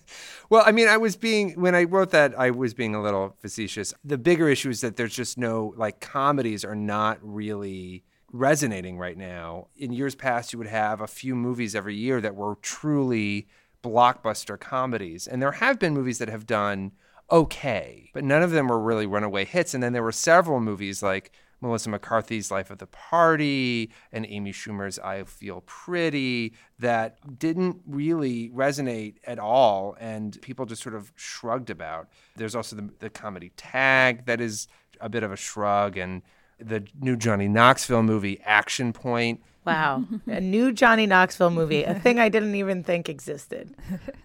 Well, 0.50 0.64
I 0.66 0.72
mean, 0.72 0.88
I 0.88 0.98
was 0.98 1.16
being 1.16 1.60
when 1.60 1.76
I 1.76 1.86
wrote 1.86 2.12
that, 2.12 2.38
I 2.38 2.52
was 2.52 2.74
being 2.74 2.94
a 2.94 3.02
little 3.02 3.36
facetious. 3.40 3.94
The 4.04 4.18
bigger 4.18 4.48
issue 4.48 4.70
is 4.70 4.82
that 4.82 4.96
there's 4.96 5.16
just 5.16 5.38
no 5.38 5.74
like 5.76 6.00
comedies 6.00 6.64
are 6.64 6.76
not 6.76 7.18
really 7.22 8.04
resonating 8.36 8.98
right 8.98 9.18
now. 9.18 9.68
In 9.78 9.94
years 9.94 10.14
past, 10.14 10.52
you 10.52 10.60
would 10.60 10.68
have 10.68 11.02
a 11.02 11.08
few 11.08 11.36
movies 11.36 11.74
every 11.76 11.96
year 11.96 12.20
that 12.22 12.36
were 12.36 12.56
truly 12.62 13.48
blockbuster 13.84 14.60
comedies, 14.60 15.28
and 15.28 15.42
there 15.42 15.54
have 15.54 15.80
been 15.80 15.94
movies 15.94 16.18
that 16.18 16.30
have 16.30 16.46
done 16.46 16.92
okay, 17.32 18.12
but 18.14 18.24
none 18.24 18.44
of 18.44 18.52
them 18.52 18.68
were 18.68 18.80
really 18.80 19.06
runaway 19.06 19.46
hits. 19.46 19.74
And 19.74 19.82
then 19.82 19.94
there 19.94 20.04
were 20.04 20.12
several 20.12 20.60
movies 20.60 21.02
like 21.02 21.32
Melissa 21.62 21.90
McCarthy's 21.90 22.52
Life 22.52 22.70
of 22.70 22.78
the 22.78 22.88
Party 22.88 23.92
and 24.12 24.26
Amy 24.28 24.52
Schumer's 24.52 25.00
I 25.00 25.24
Feel 25.24 25.62
Pretty 25.66 26.54
that 26.78 27.40
didn't 27.40 27.82
really 27.88 28.50
resonate 28.50 29.16
at 29.24 29.40
all 29.40 29.96
and 30.00 30.40
people 30.42 30.66
just 30.66 30.84
sort 30.84 30.94
of 30.94 31.12
shrugged 31.16 31.70
about. 31.70 32.10
There's 32.36 32.56
also 32.56 32.76
the, 32.76 32.90
the 33.00 33.10
comedy 33.10 33.52
tag 33.58 34.26
that 34.26 34.42
is 34.42 34.68
a 35.02 35.10
bit 35.10 35.24
of 35.24 35.32
a 35.32 35.38
shrug 35.38 35.98
and 35.98 36.22
the 36.60 36.86
new 37.00 37.16
Johnny 37.16 37.48
Knoxville 37.48 38.04
movie, 38.04 38.42
Action 38.46 38.94
Point. 38.94 39.42
Wow. 39.66 40.06
a 40.28 40.42
new 40.42 40.72
Johnny 40.72 41.06
Knoxville 41.06 41.52
movie, 41.52 41.84
a 41.84 41.96
thing 41.96 42.20
I 42.20 42.30
didn't 42.30 42.56
even 42.56 42.84
think 42.84 43.10
existed. 43.10 43.76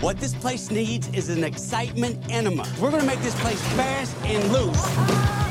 What 0.00 0.16
this 0.16 0.34
place 0.34 0.70
needs 0.70 1.08
is 1.08 1.28
an 1.28 1.44
excitement 1.44 2.18
enema. 2.30 2.66
We're 2.80 2.90
going 2.90 3.02
to 3.02 3.06
make 3.06 3.20
this 3.20 3.38
place 3.38 3.60
fast 3.74 4.16
and 4.24 4.50
loose. 4.50 4.82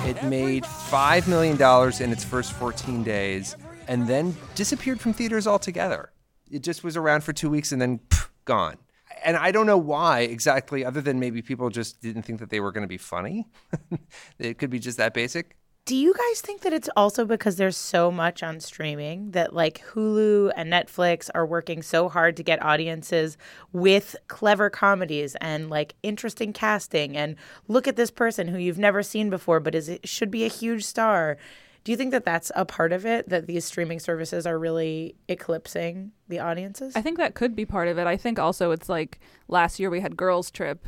It 0.08 0.27
made 0.27 0.63
$5 0.63 1.27
million 1.27 1.55
in 2.01 2.12
its 2.12 2.24
first 2.24 2.53
14 2.53 3.03
days 3.03 3.55
and 3.88 4.08
then 4.08 4.36
disappeared 4.55 5.00
from 5.00 5.13
theaters 5.13 5.46
altogether. 5.46 6.13
It 6.50 6.63
just 6.63 6.84
was 6.84 6.98
around 6.98 7.24
for 7.24 7.31
two 7.31 7.51
weeks 7.51 7.72
and 7.72 7.79
then 7.79 8.00
pff, 8.10 8.29
gone. 8.46 8.77
And 9.24 9.38
I 9.38 9.51
don't 9.51 9.67
know 9.67 9.77
why 9.77 10.22
exactly, 10.22 10.84
other 10.84 11.01
than 11.01 11.19
maybe 11.19 11.43
people 11.43 11.69
just 11.69 12.01
didn't 12.01 12.24
think 12.24 12.39
that 12.39 12.50
they 12.50 12.60
were 12.60 12.72
going 12.72 12.81
to 12.81 12.88
be 12.88 12.98
funny. 12.98 13.48
it 14.39 14.58
could 14.58 14.72
be 14.72 14.79
just 14.79 14.98
that 14.98 15.13
basic. 15.13 15.58
Do 15.86 15.95
you 15.95 16.13
guys 16.13 16.41
think 16.41 16.62
that 16.62 16.74
it's 16.74 16.89
also 16.95 17.25
because 17.25 17.55
there's 17.55 17.75
so 17.75 18.12
much 18.12 18.43
on 18.43 18.59
streaming 18.59 19.31
that 19.31 19.55
like 19.55 19.83
Hulu 19.88 20.51
and 20.55 20.71
Netflix 20.71 21.31
are 21.33 21.48
working 21.48 21.81
so 21.81 22.09
hard 22.09 22.38
to 22.38 22.43
get 22.43 22.63
audiences 22.63 23.38
with 23.71 24.15
clever 24.27 24.69
comedies 24.69 25.36
and 25.41 25.69
like 25.69 25.95
interesting 26.03 26.53
casting 26.53 27.17
and 27.17 27.36
look 27.67 27.88
at 27.88 27.95
this 27.95 28.12
person 28.12 28.48
who 28.48 28.59
you've 28.59 28.77
never 28.77 29.01
seen 29.01 29.31
before 29.31 29.59
but 29.59 29.74
is 29.74 29.98
should 30.03 30.29
be 30.29 30.45
a 30.45 30.48
huge 30.48 30.86
star. 30.86 31.38
Do 31.83 31.91
you 31.91 31.98
think 31.98 32.12
that 32.12 32.25
that's 32.25 32.51
a 32.55 32.65
part 32.65 32.91
of 32.91 33.05
it 33.05 33.29
that 33.29 33.48
these 33.48 33.65
streaming 33.65 34.00
services 34.00 34.45
are 34.45 34.59
really 34.59 35.15
eclipsing 35.27 36.12
the 36.27 36.39
audiences? 36.39 36.95
I 36.95 37.01
think 37.01 37.17
that 37.17 37.33
could 37.33 37.55
be 37.55 37.65
part 37.65 37.88
of 37.88 37.98
it. 37.98 38.05
I 38.05 38.15
think 38.15 38.38
also 38.38 38.69
it's 38.69 38.89
like 38.89 39.19
last 39.48 39.79
year 39.79 39.89
we 39.89 40.01
had 40.01 40.15
Girls 40.15 40.51
Trip, 40.51 40.86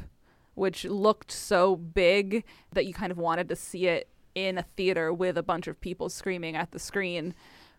which 0.54 0.86
looked 0.86 1.32
so 1.32 1.76
big 1.76 2.44
that 2.74 2.86
you 2.86 2.94
kind 2.94 3.12
of 3.12 3.18
wanted 3.18 3.50
to 3.50 3.56
see 3.56 3.88
it 3.88 4.10
in 4.36 4.58
a 4.58 4.64
theater 4.76 5.14
with 5.14 5.38
a 5.38 5.44
bunch 5.44 5.68
of 5.68 5.80
people 5.80 6.10
screaming 6.10 6.56
at 6.56 6.72
the 6.72 6.80
screen. 6.80 7.34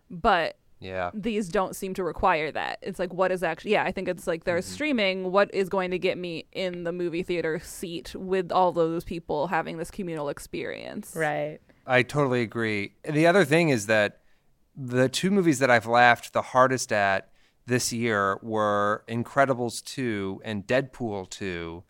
But 0.09 0.57
yeah. 0.79 1.11
These 1.13 1.47
don't 1.47 1.77
seem 1.77 1.93
to 1.93 2.03
require 2.03 2.51
that. 2.51 2.79
It's 2.81 2.99
like 2.99 3.13
what 3.13 3.31
is 3.31 3.41
actually 3.41 3.71
yeah, 3.71 3.85
I 3.85 3.93
think 3.93 4.09
it's 4.09 4.27
like 4.27 4.43
there's 4.43 4.65
Mm-hmm. 4.65 4.73
streaming, 4.73 5.31
what 5.31 5.53
is 5.53 5.69
going 5.69 5.91
to 5.91 5.97
get 5.99 6.17
me 6.17 6.45
in 6.51 6.83
the 6.83 6.91
movie 6.91 7.23
theater 7.23 7.59
seat 7.63 8.13
with 8.15 8.51
all 8.51 8.73
those 8.73 9.05
people 9.05 9.47
having 9.47 9.77
this 9.77 9.89
communal 9.89 10.27
experience. 10.27 11.13
Right. 11.15 11.59
I 11.87 12.03
totally 12.03 12.41
agree. 12.41 12.95
The 13.09 13.27
other 13.27 13.45
thing 13.45 13.69
is 13.69 13.85
that 13.85 14.19
the 14.75 15.07
two 15.07 15.31
movies 15.31 15.59
that 15.59 15.71
I've 15.71 15.85
laughed 15.85 16.33
the 16.33 16.41
hardest 16.41 16.91
at 16.91 17.29
this 17.65 17.93
year 17.93 18.37
were 18.41 19.05
Incredibles 19.07 19.81
2 19.85 20.41
and 20.43 20.67
Deadpool 20.67 21.29
2, 21.29 21.81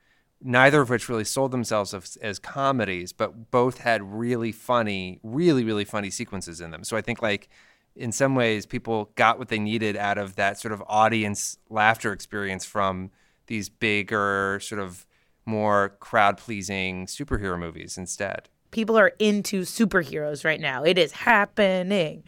neither 0.44 0.82
of 0.82 0.90
which 0.90 1.10
really 1.10 1.24
sold 1.24 1.52
themselves 1.52 1.94
as, 1.94 2.18
as 2.18 2.40
comedies, 2.40 3.14
but 3.14 3.52
both 3.52 3.80
had 3.80 4.02
really 4.04 4.52
funny, 4.52 5.20
really, 5.24 5.64
really 5.64 5.86
funny 5.86 6.10
sequences 6.10 6.62
in 6.62 6.72
them. 6.72 6.84
So 6.84 6.98
I 6.98 7.02
think, 7.02 7.22
like, 7.22 7.50
in 7.96 8.12
some 8.12 8.36
ways, 8.36 8.66
people 8.66 9.12
got 9.16 9.40
what 9.40 9.50
they 9.50 9.60
needed 9.60 9.96
out 9.96 10.18
of 10.18 10.36
that 10.36 10.60
sort 10.60 10.74
of 10.74 10.84
audience 10.88 11.58
laughter 11.70 12.12
experience 12.12 12.66
from 12.66 13.12
these 13.48 13.70
bigger, 13.70 14.60
sort 14.62 14.82
of 14.82 15.06
more 15.46 15.96
crowd 16.00 16.38
pleasing 16.38 17.06
superhero 17.06 17.58
movies 17.60 17.98
instead 17.98 18.50
people 18.74 18.98
are 18.98 19.14
into 19.20 19.62
superheroes 19.62 20.44
right 20.44 20.60
now. 20.60 20.84
It 20.84 20.98
is 20.98 21.14
happening. 21.14 22.24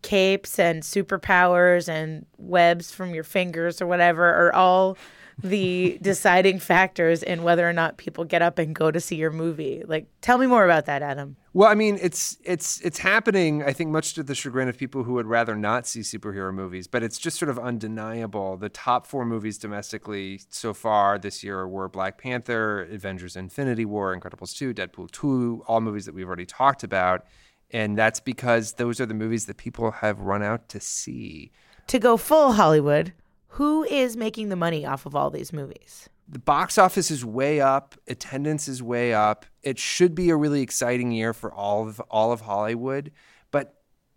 Capes 0.00 0.58
and 0.58 0.82
superpowers 0.82 1.86
and 1.86 2.24
webs 2.38 2.90
from 2.90 3.14
your 3.14 3.24
fingers 3.24 3.82
or 3.82 3.86
whatever 3.86 4.24
are 4.24 4.54
all 4.54 4.96
the 5.42 5.98
deciding 6.02 6.58
factors 6.58 7.22
in 7.22 7.42
whether 7.42 7.68
or 7.68 7.72
not 7.72 7.96
people 7.96 8.24
get 8.24 8.42
up 8.42 8.58
and 8.58 8.74
go 8.74 8.90
to 8.90 9.00
see 9.00 9.16
your 9.16 9.30
movie. 9.30 9.82
Like 9.86 10.06
tell 10.20 10.38
me 10.38 10.46
more 10.46 10.64
about 10.64 10.86
that, 10.86 11.02
Adam. 11.02 11.36
Well, 11.52 11.68
I 11.68 11.74
mean, 11.74 11.98
it's 12.00 12.38
it's 12.44 12.80
it's 12.80 12.98
happening. 12.98 13.62
I 13.62 13.72
think 13.72 13.90
much 13.90 14.14
to 14.14 14.22
the 14.22 14.34
chagrin 14.34 14.68
of 14.68 14.78
people 14.78 15.02
who 15.02 15.14
would 15.14 15.26
rather 15.26 15.56
not 15.56 15.86
see 15.86 16.00
superhero 16.00 16.54
movies, 16.54 16.86
but 16.86 17.02
it's 17.02 17.18
just 17.18 17.38
sort 17.38 17.48
of 17.48 17.58
undeniable. 17.58 18.56
The 18.56 18.68
top 18.68 19.06
four 19.06 19.24
movies 19.24 19.58
domestically 19.58 20.40
so 20.50 20.72
far 20.72 21.18
this 21.18 21.42
year 21.42 21.66
were 21.66 21.88
Black 21.88 22.18
Panther, 22.18 22.82
Avengers: 22.82 23.34
Infinity 23.34 23.84
War, 23.84 24.16
Incredibles 24.16 24.56
two, 24.56 24.72
Deadpool 24.72 25.10
two, 25.10 25.64
all 25.66 25.80
movies 25.80 26.06
that 26.06 26.14
we've 26.14 26.28
already 26.28 26.46
talked 26.46 26.84
about, 26.84 27.24
and 27.72 27.98
that's 27.98 28.20
because 28.20 28.74
those 28.74 29.00
are 29.00 29.06
the 29.06 29.14
movies 29.14 29.46
that 29.46 29.56
people 29.56 29.90
have 29.90 30.20
run 30.20 30.42
out 30.42 30.68
to 30.68 30.78
see. 30.78 31.50
To 31.88 31.98
go 31.98 32.16
full 32.16 32.52
Hollywood, 32.52 33.12
who 33.50 33.84
is 33.84 34.16
making 34.16 34.48
the 34.48 34.56
money 34.56 34.84
off 34.84 35.06
of 35.06 35.14
all 35.14 35.30
these 35.30 35.52
movies? 35.52 36.08
the 36.30 36.38
box 36.38 36.78
office 36.78 37.10
is 37.10 37.24
way 37.24 37.60
up, 37.60 37.96
attendance 38.06 38.68
is 38.68 38.82
way 38.82 39.12
up. 39.12 39.44
It 39.62 39.78
should 39.78 40.14
be 40.14 40.30
a 40.30 40.36
really 40.36 40.62
exciting 40.62 41.10
year 41.10 41.34
for 41.34 41.52
all 41.52 41.88
of 41.88 42.00
all 42.08 42.30
of 42.30 42.42
Hollywood, 42.42 43.10
but 43.50 43.74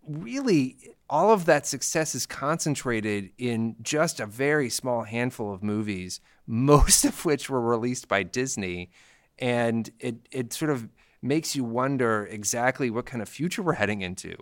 really 0.08 0.96
all 1.10 1.32
of 1.32 1.46
that 1.46 1.66
success 1.66 2.14
is 2.14 2.26
concentrated 2.28 3.32
in 3.38 3.76
just 3.82 4.20
a 4.20 4.28
very 4.28 4.70
small 4.70 5.04
handful 5.04 5.52
of 5.52 5.64
movies, 5.64 6.22
most 6.48 7.04
of 7.04 7.26
which 7.26 7.50
were 7.50 7.62
released 7.62 8.08
by 8.08 8.22
Disney, 8.22 8.92
and 9.40 9.90
it 10.00 10.28
it 10.32 10.54
sort 10.54 10.70
of 10.70 10.88
makes 11.22 11.56
you 11.56 11.64
wonder 11.64 12.28
exactly 12.30 12.90
what 12.90 13.06
kind 13.06 13.22
of 13.22 13.30
future 13.30 13.64
we're 13.64 13.74
heading 13.74 14.02
into. 14.02 14.36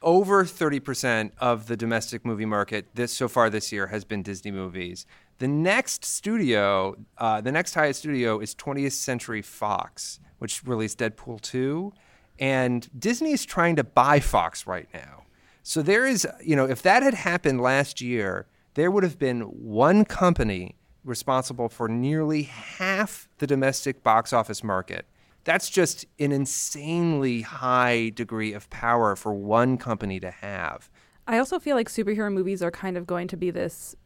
Over 0.00 0.44
30% 0.44 1.32
of 1.38 1.66
the 1.66 1.76
domestic 1.76 2.24
movie 2.24 2.44
market 2.44 2.86
this 2.94 3.12
so 3.12 3.26
far 3.26 3.50
this 3.50 3.72
year 3.72 3.88
has 3.88 4.04
been 4.04 4.22
Disney 4.22 4.52
movies. 4.52 5.06
The 5.38 5.48
next 5.48 6.04
studio, 6.04 6.96
uh, 7.16 7.40
the 7.40 7.50
next 7.50 7.74
highest 7.74 8.00
studio 8.00 8.38
is 8.38 8.54
20th 8.54 8.92
Century 8.92 9.42
Fox, 9.42 10.20
which 10.38 10.64
released 10.64 10.98
Deadpool 10.98 11.40
2. 11.40 11.92
And 12.38 12.88
Disney 12.96 13.32
is 13.32 13.44
trying 13.44 13.74
to 13.76 13.84
buy 13.84 14.20
Fox 14.20 14.68
right 14.68 14.88
now. 14.94 15.24
So 15.64 15.82
there 15.82 16.06
is, 16.06 16.26
you 16.44 16.54
know, 16.54 16.64
if 16.64 16.80
that 16.82 17.02
had 17.02 17.14
happened 17.14 17.60
last 17.60 18.00
year, 18.00 18.46
there 18.74 18.92
would 18.92 19.02
have 19.02 19.18
been 19.18 19.40
one 19.40 20.04
company 20.04 20.76
responsible 21.04 21.68
for 21.68 21.88
nearly 21.88 22.44
half 22.44 23.28
the 23.38 23.46
domestic 23.46 24.04
box 24.04 24.32
office 24.32 24.62
market. 24.62 25.06
That's 25.48 25.70
just 25.70 26.04
an 26.18 26.30
insanely 26.30 27.40
high 27.40 28.10
degree 28.10 28.52
of 28.52 28.68
power 28.68 29.16
for 29.16 29.32
one 29.32 29.78
company 29.78 30.20
to 30.20 30.30
have. 30.30 30.90
I 31.26 31.38
also 31.38 31.58
feel 31.58 31.74
like 31.74 31.88
superhero 31.88 32.30
movies 32.30 32.62
are 32.62 32.70
kind 32.70 32.98
of 32.98 33.06
going 33.06 33.28
to 33.28 33.36
be 33.38 33.50
this 33.50 33.96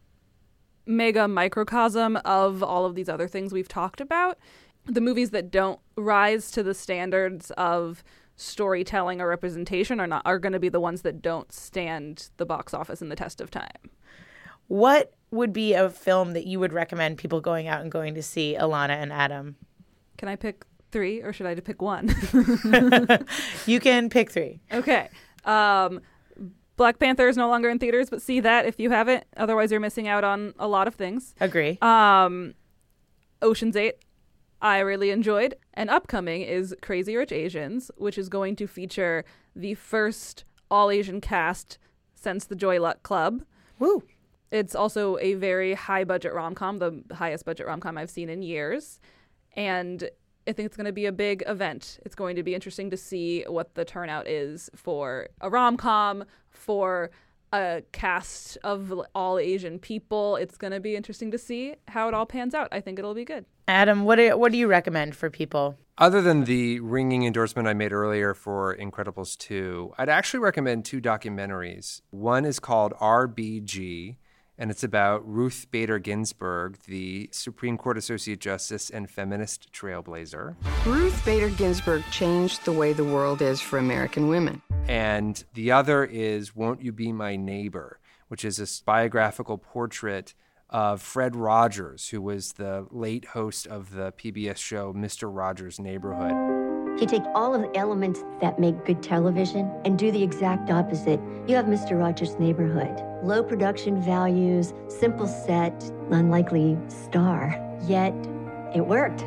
mega 0.87 1.27
microcosm 1.27 2.15
of 2.25 2.63
all 2.63 2.87
of 2.87 2.95
these 2.95 3.09
other 3.09 3.27
things 3.27 3.53
we've 3.53 3.67
talked 3.67 4.01
about. 4.01 4.39
The 4.85 5.01
movies 5.01 5.31
that 5.31 5.51
don't 5.51 5.81
rise 5.97 6.49
to 6.53 6.63
the 6.63 6.75
standards 6.75 7.51
of 7.57 8.05
storytelling 8.37 9.21
or 9.21 9.27
representation 9.27 9.99
are 9.99 10.07
not 10.07 10.23
are 10.25 10.39
going 10.39 10.53
to 10.53 10.61
be 10.61 10.69
the 10.69 10.79
ones 10.79 11.03
that 11.03 11.21
don't 11.21 11.51
stand 11.53 12.31
the 12.37 12.47
box 12.47 12.73
office 12.73 13.03
in 13.03 13.09
the 13.09 13.17
test 13.17 13.41
of 13.41 13.51
time. 13.51 13.91
What 14.69 15.15
would 15.33 15.53
be 15.53 15.75
a 15.75 15.91
film 15.91 16.35
that 16.35 16.47
you 16.47 16.61
would 16.61 16.73
recommend 16.73 17.19
people 17.19 17.41
going 17.41 17.67
out 17.67 17.83
and 17.83 17.91
going 17.91 18.15
to 18.15 18.23
see, 18.23 18.57
Alanna 18.57 18.91
and 18.91 19.13
Adam? 19.13 19.57
Can 20.19 20.29
I 20.29 20.37
pick 20.37 20.65
three 20.93 21.23
or 21.23 21.33
should 21.33 21.47
I 21.47 21.55
pick 21.57 21.83
one? 21.83 22.15
you 23.67 23.81
can 23.81 24.09
pick 24.09 24.31
three. 24.31 24.61
Okay. 24.73 25.09
Um, 25.45 26.01
Black 26.77 26.99
Panther 26.99 27.29
is 27.29 27.37
no 27.37 27.49
longer 27.49 27.69
in 27.69 27.79
theaters, 27.79 28.11
but 28.11 28.23
see 28.23 28.41
that 28.41 28.67
if 28.67 28.79
you 28.79 28.91
haven't. 28.91 29.25
Otherwise, 29.37 29.71
you're 29.71 29.81
missing 29.81 30.09
out 30.09 30.25
on 30.25 30.55
a 30.59 30.69
lot 30.69 30.87
of 30.89 30.95
things. 30.95 31.35
Agree. 31.41 31.79
Um, 31.83 32.55
Ocean's 33.41 33.77
Eight, 33.77 33.97
I 34.61 34.79
really 34.79 35.11
enjoyed. 35.11 35.57
And 35.75 35.91
upcoming 35.91 36.43
is 36.43 36.75
Crazy 36.81 37.17
Rich 37.17 37.33
Asians, 37.33 37.91
which 37.97 38.17
is 38.17 38.29
going 38.29 38.57
to 38.57 38.67
feature 38.67 39.25
the 39.55 39.75
first 39.75 40.45
all 40.71 40.91
Asian 40.91 41.21
cast 41.21 41.79
since 42.15 42.45
the 42.45 42.55
Joy 42.55 42.81
Luck 42.81 43.03
Club. 43.03 43.43
Woo. 43.79 44.03
It's 44.51 44.75
also 44.75 45.19
a 45.19 45.35
very 45.35 45.75
high 45.75 46.05
budget 46.05 46.33
rom 46.33 46.55
com, 46.55 46.79
the 46.79 47.03
highest 47.13 47.45
budget 47.45 47.67
rom 47.67 47.81
com 47.81 47.99
I've 47.99 48.11
seen 48.11 48.29
in 48.29 48.43
years. 48.43 49.01
And 49.57 50.09
I 50.47 50.53
think 50.53 50.67
it's 50.67 50.77
going 50.77 50.87
to 50.87 50.93
be 50.93 51.07
a 51.07 51.13
big 51.13 51.43
event. 51.47 51.99
It's 52.05 52.15
going 52.15 52.37
to 52.37 52.43
be 52.43 52.55
interesting 52.55 52.91
to 52.91 52.97
see 52.97 53.45
what 53.47 53.75
the 53.75 53.85
turnout 53.85 54.27
is 54.27 54.71
for 54.75 55.29
a 55.41 55.49
rom 55.49 55.77
com, 55.77 56.25
for 56.51 57.11
a 57.53 57.83
cast 57.93 58.59
of 58.65 58.93
all 59.15 59.39
Asian 59.39 59.79
people. 59.79 60.37
It's 60.37 60.57
going 60.57 60.73
to 60.73 60.81
be 60.81 60.97
interesting 60.97 61.31
to 61.31 61.39
see 61.39 61.75
how 61.89 62.09
it 62.09 62.15
all 62.15 62.27
pans 62.27 62.55
out. 62.55 62.69
I 62.73 62.81
think 62.81 62.99
it'll 62.99 63.15
be 63.15 63.25
good. 63.25 63.45
Adam, 63.69 64.05
what 64.05 64.17
do, 64.17 64.37
what 64.37 64.53
do 64.53 64.59
you 64.59 64.67
recommend 64.67 65.15
for 65.15 65.31
people? 65.31 65.79
Other 65.99 66.23
than 66.23 66.45
the 66.45 66.81
ringing 66.81 67.25
endorsement 67.25 67.69
I 67.69 67.75
made 67.75 67.93
earlier 67.93 68.35
for 68.35 68.75
Incredibles 68.75 69.37
2, 69.39 69.95
I'd 69.99 70.09
actually 70.09 70.41
recommend 70.41 70.85
two 70.85 71.01
documentaries. 71.01 72.01
One 72.11 72.45
is 72.45 72.59
called 72.59 72.95
RBG, 72.95 74.17
and 74.63 74.71
it's 74.71 74.85
about 74.85 75.29
Ruth 75.29 75.67
Bader 75.73 75.99
Ginsburg, 75.99 76.79
the 76.87 77.29
Supreme 77.33 77.77
Court 77.77 77.99
Associate 77.99 78.39
Justice 78.39 78.91
and 78.91 79.11
feminist 79.11 79.73
trailblazer. 79.73 80.55
Ruth 80.87 81.25
Bader 81.25 81.49
Ginsburg 81.49 82.05
changed 82.13 82.65
the 82.65 82.71
way 82.71 82.93
the 82.93 83.03
world 83.03 83.43
is 83.43 83.61
for 83.61 83.81
American 83.81 84.29
women. 84.29 84.63
And 84.87 85.43
the 85.55 85.73
other 85.73 86.05
is 86.05 86.55
Won't 86.55 86.81
You 86.81 86.93
Be 86.93 87.11
My 87.11 87.35
Neighbor, 87.35 87.99
which 88.29 88.45
is 88.45 88.61
a 88.61 88.85
biographical 88.85 89.59
portrait 89.59 90.33
of 90.71 91.03
Fred 91.03 91.35
Rogers, 91.35 92.11
who 92.11 92.23
was 92.23 92.53
the 92.53 92.87
late 92.93 93.25
host 93.25 93.67
of 93.67 93.91
the 93.91 94.13
PBS 94.13 94.59
show 94.59 94.93
Mr. 94.93 95.29
Rogers' 95.29 95.81
Neighborhood. 95.81 96.62
You 97.01 97.07
take 97.07 97.23
all 97.35 97.55
of 97.55 97.63
the 97.63 97.77
elements 97.77 98.23
that 98.41 98.59
make 98.59 98.85
good 98.85 99.03
television 99.03 99.71
and 99.85 99.99
do 99.99 100.13
the 100.13 100.23
exact 100.23 100.71
opposite. 100.71 101.21
You 101.49 101.57
have 101.57 101.67
Mr. 101.67 101.99
Rogers' 101.99 102.39
Neighborhood. 102.39 103.03
Low 103.25 103.43
production 103.43 104.01
values, 104.01 104.73
simple 104.89 105.27
set, 105.27 105.91
unlikely 106.11 106.79
star. 106.89 107.59
Yet, 107.83 108.15
it 108.75 108.87
worked. 108.87 109.25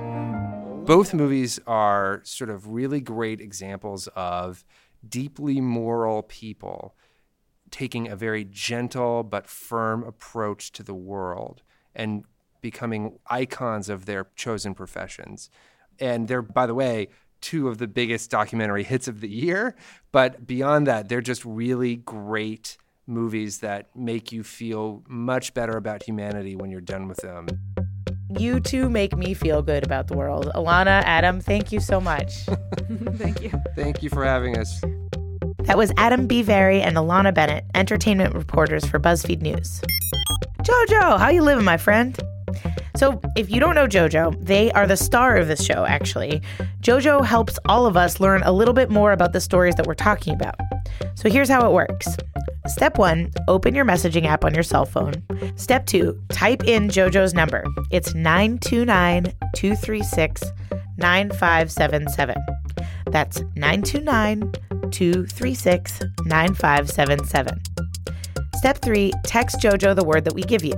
Both 0.86 1.14
movies 1.14 1.60
are 1.66 2.22
sort 2.24 2.50
of 2.50 2.68
really 2.68 3.02
great 3.02 3.42
examples 3.42 4.08
of 4.16 4.64
deeply 5.08 5.60
moral 5.60 6.24
people 6.24 6.96
taking 7.72 8.08
a 8.08 8.16
very 8.16 8.46
gentle 8.46 9.24
but 9.24 9.48
firm 9.48 10.04
approach 10.04 10.72
to 10.74 10.84
the 10.84 10.94
world 10.94 11.62
and 11.94 12.24
becoming 12.62 13.20
icons 13.28 13.90
of 13.90 14.06
their 14.06 14.28
chosen 14.36 14.74
professions. 14.74 15.50
And 16.00 16.28
they're, 16.28 16.42
by 16.42 16.68
the 16.68 16.76
way, 16.76 17.10
two 17.46 17.68
of 17.68 17.78
the 17.78 17.86
biggest 17.88 18.32
documentary 18.32 18.84
hits 18.84 19.08
of 19.08 19.22
the 19.22 19.30
year. 19.30 19.76
But 20.12 20.48
beyond 20.48 20.88
that, 20.88 21.10
they're 21.10 21.22
just 21.22 21.46
really 21.46 21.98
great 21.98 22.78
movies 23.06 23.60
that 23.60 23.96
make 23.96 24.32
you 24.32 24.44
feel 24.44 25.04
much 25.08 25.54
better 25.54 25.78
about 25.78 26.02
humanity 26.02 26.56
when 26.56 26.72
you're 26.72 26.82
done 26.82 27.08
with 27.08 27.18
them. 27.18 27.46
You 28.40 28.60
two 28.60 28.90
make 28.90 29.16
me 29.16 29.36
feel 29.36 29.62
good 29.62 29.86
about 29.86 30.08
the 30.08 30.18
world. 30.18 30.52
Alanna, 30.56 31.04
Adam, 31.04 31.40
thank 31.40 31.72
you 31.72 31.80
so 31.80 32.02
much. 32.02 32.34
thank 33.14 33.44
you. 33.44 33.52
Thank 33.76 34.02
you 34.02 34.10
for 34.10 34.26
having 34.26 34.58
us. 34.58 34.82
That 35.66 35.78
was 35.78 35.92
Adam 35.98 36.26
B. 36.26 36.42
Vary 36.42 36.82
and 36.82 36.98
Alanna 36.98 37.32
Bennett, 37.32 37.66
entertainment 37.76 38.34
reporters 38.34 38.86
for 38.88 39.00
BuzzFeed 39.00 39.44
News. 39.44 39.82
Jojo, 40.64 41.20
how 41.20 41.30
you 41.30 41.44
living, 41.44 41.64
my 41.64 41.78
friend? 41.78 42.20
So, 42.96 43.20
if 43.36 43.50
you 43.50 43.60
don't 43.60 43.76
know 43.76 43.88
JoJo, 43.88 44.46
they 44.46 44.72
are 44.72 44.88
the 44.88 44.96
star 44.96 45.36
of 45.36 45.48
this 45.48 45.64
show, 45.66 45.86
actually. 45.86 46.42
JoJo 46.82 47.26
helps 47.26 47.60
all 47.66 47.86
of 47.86 47.98
us 47.98 48.20
learn 48.22 48.42
a 48.44 48.52
little 48.54 48.74
bit 48.74 48.90
more 48.90 49.12
about 49.12 49.34
the 49.34 49.42
stories 49.42 49.76
that 49.76 49.86
we're 49.86 49.96
talking 49.96 50.34
about. 50.34 50.56
So, 51.16 51.30
here's 51.30 51.50
how 51.50 51.66
it 51.68 51.74
works 51.74 52.08
Step 52.68 52.98
one, 52.98 53.32
open 53.48 53.76
your 53.76 53.86
messaging 53.86 54.26
app 54.26 54.44
on 54.44 54.54
your 54.54 54.64
cell 54.64 54.86
phone. 54.86 55.24
Step 55.56 55.86
two, 55.86 56.20
type 56.30 56.64
in 56.64 56.88
JoJo's 56.88 57.34
number. 57.34 57.64
It's 57.92 58.16
929 58.16 59.34
236 59.56 60.44
9577. 60.98 62.36
That's 63.08 63.42
929 63.56 64.52
236 64.92 66.02
9577. 66.26 67.62
Step 68.54 68.78
three, 68.82 69.12
text 69.26 69.60
JoJo 69.60 69.96
the 69.96 70.04
word 70.04 70.26
that 70.26 70.34
we 70.34 70.42
give 70.42 70.64
you. 70.64 70.74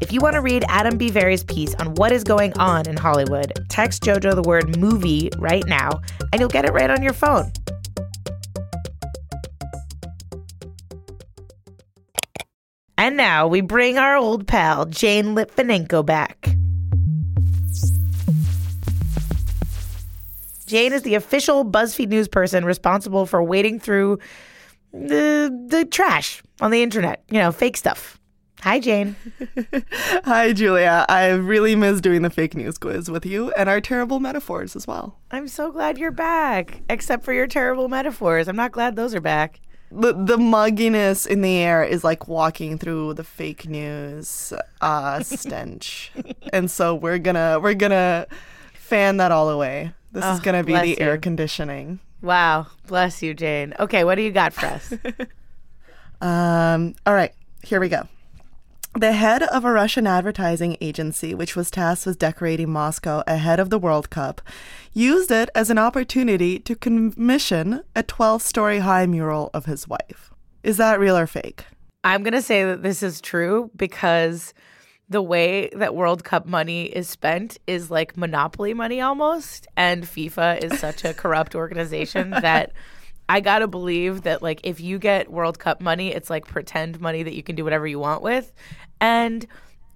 If 0.00 0.12
you 0.12 0.20
want 0.20 0.34
to 0.34 0.40
read 0.40 0.64
Adam 0.68 0.96
B. 0.96 1.10
Piece 1.10 1.74
on 1.74 1.94
what 1.94 2.12
is 2.12 2.22
going 2.22 2.56
on 2.56 2.88
in 2.88 2.96
Hollywood, 2.96 3.66
text 3.68 4.02
JoJo 4.04 4.34
the 4.34 4.42
word 4.42 4.78
movie 4.78 5.28
right 5.38 5.66
now, 5.66 6.00
and 6.32 6.38
you'll 6.38 6.48
get 6.48 6.64
it 6.64 6.72
right 6.72 6.88
on 6.88 7.02
your 7.02 7.12
phone. 7.12 7.50
And 12.96 13.16
now 13.16 13.48
we 13.48 13.60
bring 13.60 13.98
our 13.98 14.16
old 14.16 14.46
pal, 14.46 14.86
Jane 14.86 15.34
Lytvynenko, 15.34 16.06
back. 16.06 16.48
Jane 20.66 20.92
is 20.92 21.02
the 21.02 21.14
official 21.14 21.64
BuzzFeed 21.64 22.08
news 22.08 22.28
person 22.28 22.64
responsible 22.64 23.26
for 23.26 23.42
wading 23.42 23.80
through 23.80 24.18
the, 24.92 25.66
the 25.68 25.84
trash 25.86 26.42
on 26.60 26.70
the 26.70 26.82
internet, 26.82 27.24
you 27.30 27.38
know, 27.38 27.50
fake 27.50 27.76
stuff. 27.76 28.18
Hi, 28.62 28.80
Jane. 28.80 29.14
Hi, 30.24 30.52
Julia. 30.52 31.06
I 31.08 31.28
really 31.28 31.76
miss 31.76 32.00
doing 32.00 32.22
the 32.22 32.30
fake 32.30 32.56
news 32.56 32.76
quiz 32.76 33.08
with 33.10 33.24
you 33.24 33.52
and 33.52 33.68
our 33.68 33.80
terrible 33.80 34.18
metaphors 34.18 34.74
as 34.74 34.86
well. 34.86 35.16
I'm 35.30 35.46
so 35.46 35.70
glad 35.70 35.96
you're 35.96 36.10
back, 36.10 36.82
except 36.90 37.24
for 37.24 37.32
your 37.32 37.46
terrible 37.46 37.88
metaphors. 37.88 38.48
I'm 38.48 38.56
not 38.56 38.72
glad 38.72 38.96
those 38.96 39.14
are 39.14 39.20
back. 39.20 39.60
The, 39.92 40.12
the 40.12 40.36
mugginess 40.36 41.26
in 41.26 41.40
the 41.40 41.56
air 41.58 41.84
is 41.84 42.02
like 42.04 42.26
walking 42.28 42.78
through 42.78 43.14
the 43.14 43.24
fake 43.24 43.66
news 43.68 44.52
uh, 44.80 45.20
stench, 45.22 46.10
and 46.52 46.70
so 46.70 46.94
we're 46.94 47.18
gonna 47.18 47.58
we're 47.62 47.72
gonna 47.74 48.26
fan 48.74 49.16
that 49.16 49.32
all 49.32 49.48
away. 49.48 49.92
This 50.12 50.24
Oh, 50.26 50.34
is 50.34 50.40
gonna 50.40 50.62
be 50.64 50.74
the 50.74 51.00
air 51.00 51.16
conditioning. 51.16 52.00
Wow. 52.20 52.66
Bless 52.86 53.22
you, 53.22 53.32
Jane. 53.32 53.72
Okay, 53.78 54.04
what 54.04 54.16
do 54.16 54.22
you 54.22 54.30
got 54.32 54.52
for 54.52 54.66
us? 54.66 54.92
Um, 56.20 56.96
all 57.06 57.14
right, 57.14 57.32
here 57.62 57.78
we 57.78 57.88
go. 57.88 58.08
The 58.98 59.12
head 59.12 59.44
of 59.44 59.64
a 59.64 59.70
Russian 59.70 60.08
advertising 60.08 60.76
agency, 60.80 61.32
which 61.32 61.54
was 61.54 61.70
tasked 61.70 62.04
with 62.04 62.18
decorating 62.18 62.72
Moscow 62.72 63.22
ahead 63.28 63.60
of 63.60 63.70
the 63.70 63.78
World 63.78 64.10
Cup, 64.10 64.40
used 64.92 65.30
it 65.30 65.48
as 65.54 65.70
an 65.70 65.78
opportunity 65.78 66.58
to 66.58 66.74
commission 66.74 67.82
a 67.94 68.02
12 68.02 68.42
story 68.42 68.80
high 68.80 69.06
mural 69.06 69.50
of 69.54 69.66
his 69.66 69.86
wife. 69.86 70.32
Is 70.64 70.78
that 70.78 70.98
real 70.98 71.16
or 71.16 71.28
fake? 71.28 71.64
I'm 72.02 72.24
going 72.24 72.32
to 72.32 72.42
say 72.42 72.64
that 72.64 72.82
this 72.82 73.04
is 73.04 73.20
true 73.20 73.70
because 73.76 74.52
the 75.08 75.22
way 75.22 75.70
that 75.76 75.94
World 75.94 76.24
Cup 76.24 76.44
money 76.44 76.86
is 76.86 77.08
spent 77.08 77.56
is 77.68 77.92
like 77.92 78.16
monopoly 78.16 78.74
money 78.74 79.00
almost. 79.00 79.68
And 79.76 80.02
FIFA 80.02 80.64
is 80.64 80.80
such 80.80 81.04
a 81.04 81.14
corrupt 81.14 81.54
organization 81.54 82.30
that 82.42 82.72
I 83.28 83.40
got 83.40 83.58
to 83.58 83.68
believe 83.68 84.22
that, 84.22 84.42
like, 84.42 84.60
if 84.64 84.80
you 84.80 84.98
get 84.98 85.30
World 85.30 85.58
Cup 85.58 85.82
money, 85.82 86.14
it's 86.14 86.30
like 86.30 86.46
pretend 86.46 86.98
money 86.98 87.22
that 87.22 87.34
you 87.34 87.42
can 87.42 87.56
do 87.56 87.64
whatever 87.64 87.86
you 87.86 87.98
want 87.98 88.22
with. 88.22 88.52
And 89.00 89.46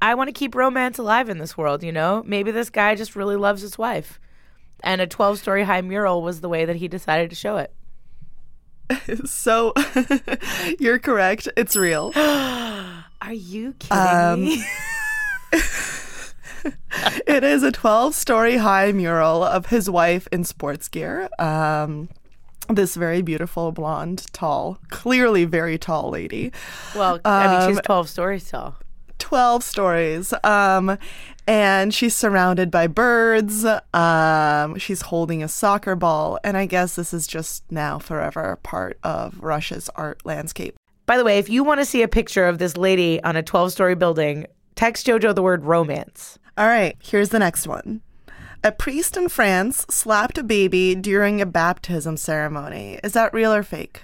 I 0.00 0.14
want 0.14 0.28
to 0.28 0.32
keep 0.32 0.54
romance 0.54 0.98
alive 0.98 1.28
in 1.28 1.38
this 1.38 1.56
world, 1.56 1.82
you 1.82 1.92
know? 1.92 2.22
Maybe 2.26 2.50
this 2.50 2.70
guy 2.70 2.94
just 2.94 3.14
really 3.16 3.36
loves 3.36 3.62
his 3.62 3.78
wife. 3.78 4.18
And 4.82 5.00
a 5.00 5.06
12 5.06 5.38
story 5.38 5.62
high 5.64 5.80
mural 5.80 6.22
was 6.22 6.40
the 6.40 6.48
way 6.48 6.64
that 6.64 6.76
he 6.76 6.88
decided 6.88 7.30
to 7.30 7.36
show 7.36 7.56
it. 7.58 7.72
So 9.24 9.72
you're 10.78 10.98
correct. 10.98 11.48
It's 11.56 11.76
real. 11.76 12.12
Are 12.16 13.32
you 13.32 13.72
kidding 13.78 13.96
Um, 13.96 14.42
me? 14.44 14.64
it 17.26 17.42
is 17.44 17.62
a 17.62 17.72
12 17.72 18.14
story 18.14 18.56
high 18.58 18.92
mural 18.92 19.42
of 19.42 19.66
his 19.66 19.88
wife 19.88 20.28
in 20.32 20.44
sports 20.44 20.88
gear. 20.88 21.28
Um, 21.38 22.08
this 22.68 22.94
very 22.94 23.22
beautiful, 23.22 23.72
blonde, 23.72 24.26
tall, 24.32 24.78
clearly 24.90 25.44
very 25.44 25.78
tall 25.78 26.10
lady. 26.10 26.52
Well, 26.94 27.20
I 27.24 27.58
mean, 27.60 27.68
she's 27.70 27.78
Um, 27.78 27.82
12 27.84 28.08
stories 28.08 28.48
tall. 28.48 28.76
12 29.22 29.62
stories. 29.62 30.34
Um, 30.42 30.98
and 31.46 31.94
she's 31.94 32.14
surrounded 32.14 32.70
by 32.72 32.88
birds. 32.88 33.64
Um, 33.94 34.76
she's 34.78 35.02
holding 35.02 35.42
a 35.42 35.48
soccer 35.48 35.94
ball. 35.94 36.40
And 36.42 36.56
I 36.56 36.66
guess 36.66 36.96
this 36.96 37.14
is 37.14 37.28
just 37.28 37.62
now 37.70 38.00
forever 38.00 38.58
part 38.64 38.98
of 39.04 39.40
Russia's 39.40 39.88
art 39.94 40.26
landscape. 40.26 40.74
By 41.06 41.16
the 41.16 41.24
way, 41.24 41.38
if 41.38 41.48
you 41.48 41.62
want 41.62 41.80
to 41.80 41.84
see 41.84 42.02
a 42.02 42.08
picture 42.08 42.46
of 42.46 42.58
this 42.58 42.76
lady 42.76 43.22
on 43.22 43.36
a 43.36 43.42
12 43.42 43.72
story 43.72 43.94
building, 43.94 44.46
text 44.74 45.06
JoJo 45.06 45.34
the 45.34 45.42
word 45.42 45.64
romance. 45.64 46.38
All 46.58 46.66
right, 46.66 46.96
here's 47.00 47.28
the 47.28 47.38
next 47.38 47.66
one. 47.68 48.02
A 48.64 48.72
priest 48.72 49.16
in 49.16 49.28
France 49.28 49.86
slapped 49.88 50.38
a 50.38 50.42
baby 50.42 50.94
during 50.94 51.40
a 51.40 51.46
baptism 51.46 52.16
ceremony. 52.16 52.98
Is 53.04 53.12
that 53.12 53.32
real 53.32 53.52
or 53.52 53.62
fake? 53.62 54.02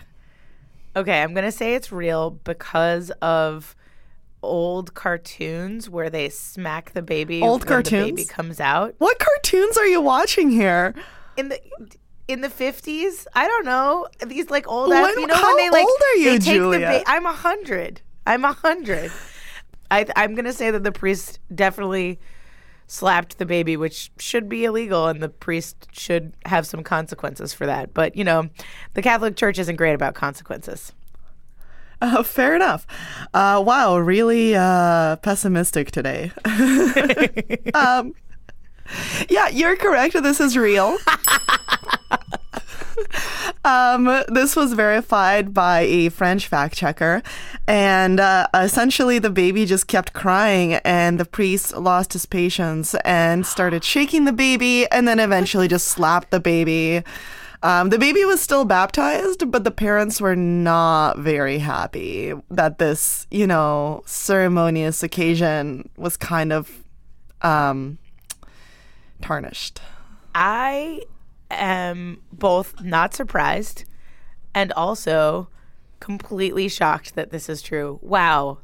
Okay, 0.97 1.23
I'm 1.23 1.35
going 1.35 1.45
to 1.45 1.53
say 1.53 1.75
it's 1.75 1.93
real 1.93 2.31
because 2.31 3.11
of 3.23 3.77
old 4.43 4.95
cartoons 4.95 5.89
where 5.91 6.11
they 6.11 6.29
smack 6.29 6.93
the 6.93 7.03
baby 7.03 7.43
Old 7.43 7.69
when 7.69 7.83
the 7.83 7.91
baby 7.91 8.25
comes 8.25 8.61
out. 8.61 8.95
What 8.99 9.19
cartoons 9.19 9.77
are 9.77 9.87
you 9.87 10.01
watching 10.01 10.51
here? 10.51 10.95
In 11.37 11.49
the 11.49 11.61
in 12.29 12.43
the 12.43 12.49
50s, 12.49 13.27
I 13.35 13.47
don't 13.49 13.65
know. 13.65 14.07
These 14.27 14.51
like 14.51 14.69
old 14.69 14.91
When- 14.91 15.03
ass, 15.05 15.15
you 15.17 15.27
know 15.27 15.35
how 15.35 15.55
when 15.55 15.57
they 15.57 15.71
like 15.71 15.85
old 15.87 16.01
are 16.13 16.17
you, 16.19 16.39
Julia? 16.39 16.81
ba- 16.87 17.03
I'm 17.07 17.25
a 17.25 17.31
100. 17.31 18.03
I'm 18.27 18.45
a 18.45 18.49
100. 18.49 19.11
I 19.91 20.07
I'm 20.17 20.35
going 20.35 20.45
to 20.45 20.53
say 20.53 20.71
that 20.71 20.85
the 20.85 20.93
priest 20.93 21.39
definitely 21.55 22.21
slapped 22.87 23.39
the 23.39 23.47
baby, 23.47 23.77
which 23.77 24.11
should 24.19 24.49
be 24.49 24.65
illegal, 24.65 25.09
and 25.09 25.23
the 25.23 25.29
priest 25.29 25.89
should 25.93 26.33
have 26.47 26.67
some 26.67 26.83
consequences 26.83 27.53
for 27.55 27.67
that. 27.67 27.93
But, 27.95 28.17
you 28.17 28.25
know, 28.25 28.49
the 28.95 29.03
Catholic 29.03 29.37
Church 29.37 29.59
isn't 29.59 29.77
great 29.77 29.93
about 29.95 30.15
consequences. 30.15 30.93
Uh, 32.03 32.23
fair 32.23 32.55
enough. 32.55 32.87
Uh, 33.35 33.61
wow, 33.65 33.99
really 33.99 34.55
uh, 34.55 35.17
pessimistic 35.17 35.91
today. 35.91 36.31
um, 37.75 38.15
yeah, 39.29 39.49
you're 39.49 39.75
correct. 39.75 40.15
This 40.23 40.41
is 40.41 40.57
real. 40.57 40.97
um, 43.65 44.23
this 44.29 44.55
was 44.55 44.75
verified 44.75 45.53
by 45.53 45.81
a 45.81 46.09
French 46.11 46.47
fact 46.47 46.77
checker. 46.77 47.21
And 47.67 48.21
uh, 48.21 48.47
essentially, 48.55 49.19
the 49.19 49.31
baby 49.31 49.67
just 49.67 49.89
kept 49.89 50.13
crying, 50.13 50.75
and 50.75 51.19
the 51.19 51.25
priest 51.25 51.77
lost 51.77 52.13
his 52.13 52.27
patience 52.27 52.95
and 53.05 53.45
started 53.45 53.83
shaking 53.83 54.25
the 54.25 54.33
baby, 54.33 54.87
and 54.91 55.09
then 55.09 55.19
eventually 55.19 55.69
just 55.69 55.89
slapped 55.89 56.31
the 56.31 56.41
baby. 56.41 57.03
Um, 57.63 57.91
the 57.91 57.99
baby 57.99 58.25
was 58.25 58.41
still 58.41 58.65
baptized, 58.65 59.51
but 59.51 59.65
the 59.65 59.71
parents 59.71 60.21
were 60.21 60.37
not 60.37 61.19
very 61.19 61.59
happy 61.59 62.33
that 62.51 62.79
this, 62.79 63.27
you 63.31 63.47
know, 63.47 64.03
ceremonious 64.07 65.03
occasion 65.03 65.89
was 65.97 66.17
kind 66.17 66.53
of 66.53 66.85
um, 67.43 67.99
tarnished. 69.21 69.81
I 70.35 71.03
am 71.51 72.23
both 72.33 72.81
not 72.81 73.15
surprised 73.15 73.85
and 74.55 74.73
also 74.73 75.49
completely 75.99 76.69
shocked 76.69 77.17
that 77.17 77.31
this 77.31 77.49
is 77.49 77.61
true. 77.61 77.99
Wow. 78.03 78.59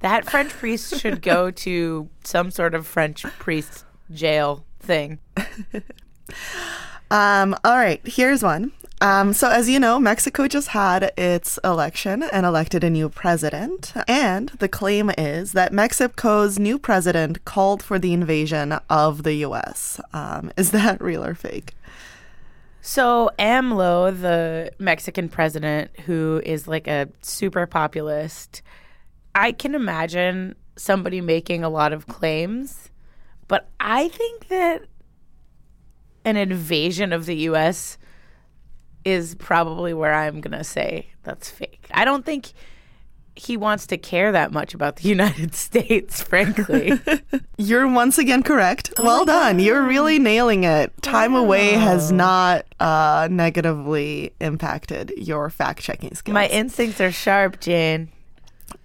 That 0.00 0.28
French 0.28 0.50
priest 0.50 0.98
should 0.98 1.22
go 1.22 1.50
to 1.66 2.08
some 2.24 2.50
sort 2.50 2.74
of 2.74 2.86
French 2.86 3.22
priest 3.38 3.84
jail 4.10 4.64
thing. 4.80 5.20
Um, 7.10 7.56
all 7.64 7.76
right, 7.76 8.00
here's 8.06 8.42
one. 8.42 8.72
Um, 9.02 9.32
so, 9.32 9.48
as 9.48 9.68
you 9.68 9.80
know, 9.80 9.98
Mexico 9.98 10.46
just 10.46 10.68
had 10.68 11.12
its 11.16 11.58
election 11.64 12.22
and 12.22 12.44
elected 12.44 12.84
a 12.84 12.90
new 12.90 13.08
president. 13.08 13.94
And 14.06 14.50
the 14.58 14.68
claim 14.68 15.10
is 15.16 15.52
that 15.52 15.72
Mexico's 15.72 16.58
new 16.58 16.78
president 16.78 17.44
called 17.46 17.82
for 17.82 17.98
the 17.98 18.12
invasion 18.12 18.72
of 18.90 19.22
the 19.22 19.34
U.S. 19.36 20.00
Um, 20.12 20.52
is 20.58 20.70
that 20.72 21.00
real 21.02 21.24
or 21.24 21.34
fake? 21.34 21.74
So, 22.82 23.30
AMLO, 23.38 24.20
the 24.20 24.72
Mexican 24.78 25.28
president, 25.30 25.98
who 26.00 26.42
is 26.44 26.68
like 26.68 26.86
a 26.86 27.08
super 27.22 27.66
populist, 27.66 28.60
I 29.34 29.52
can 29.52 29.74
imagine 29.74 30.56
somebody 30.76 31.20
making 31.20 31.64
a 31.64 31.68
lot 31.70 31.92
of 31.92 32.06
claims, 32.06 32.90
but 33.48 33.68
I 33.80 34.08
think 34.08 34.48
that 34.48 34.84
an 36.24 36.36
invasion 36.36 37.12
of 37.12 37.26
the 37.26 37.36
U.S. 37.36 37.98
is 39.04 39.34
probably 39.36 39.94
where 39.94 40.14
I'm 40.14 40.40
going 40.40 40.56
to 40.56 40.64
say 40.64 41.08
that's 41.22 41.50
fake. 41.50 41.86
I 41.92 42.04
don't 42.04 42.24
think 42.24 42.52
he 43.36 43.56
wants 43.56 43.86
to 43.86 43.96
care 43.96 44.32
that 44.32 44.52
much 44.52 44.74
about 44.74 44.96
the 44.96 45.08
United 45.08 45.54
States, 45.54 46.22
frankly. 46.22 46.92
You're 47.58 47.88
once 47.88 48.18
again 48.18 48.42
correct. 48.42 48.92
Oh 48.98 49.04
well 49.04 49.24
done. 49.24 49.56
God. 49.56 49.64
You're 49.64 49.82
really 49.82 50.18
nailing 50.18 50.64
it. 50.64 50.92
Time 51.02 51.32
wow. 51.32 51.40
away 51.44 51.72
has 51.72 52.12
not 52.12 52.66
uh, 52.80 53.28
negatively 53.30 54.32
impacted 54.40 55.12
your 55.16 55.50
fact 55.50 55.80
checking 55.80 56.14
skills. 56.14 56.34
My 56.34 56.48
instincts 56.48 57.00
are 57.00 57.12
sharp, 57.12 57.60
Jane. 57.60 58.10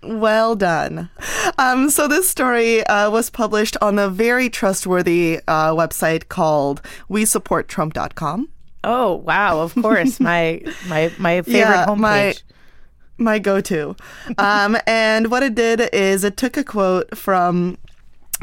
Well 0.03 0.55
done. 0.55 1.09
Um, 1.57 1.89
so 1.89 2.07
this 2.07 2.29
story 2.29 2.85
uh, 2.85 3.09
was 3.09 3.29
published 3.29 3.77
on 3.81 3.97
a 3.97 4.09
very 4.09 4.49
trustworthy 4.49 5.39
uh, 5.47 5.71
website 5.71 6.29
called 6.29 6.81
WeSupportTrump.com. 7.09 8.49
Oh 8.83 9.15
wow! 9.15 9.61
Of 9.61 9.73
course, 9.73 10.19
my 10.19 10.61
my 10.87 11.11
my 11.17 11.41
favorite 11.41 11.59
yeah, 11.59 11.85
homepage. 11.87 11.97
My, 11.97 12.33
my 13.17 13.39
go-to. 13.39 13.95
um, 14.37 14.77
and 14.85 15.31
what 15.31 15.41
it 15.41 15.55
did 15.55 15.89
is 15.93 16.23
it 16.23 16.37
took 16.37 16.57
a 16.57 16.63
quote 16.63 17.17
from 17.17 17.77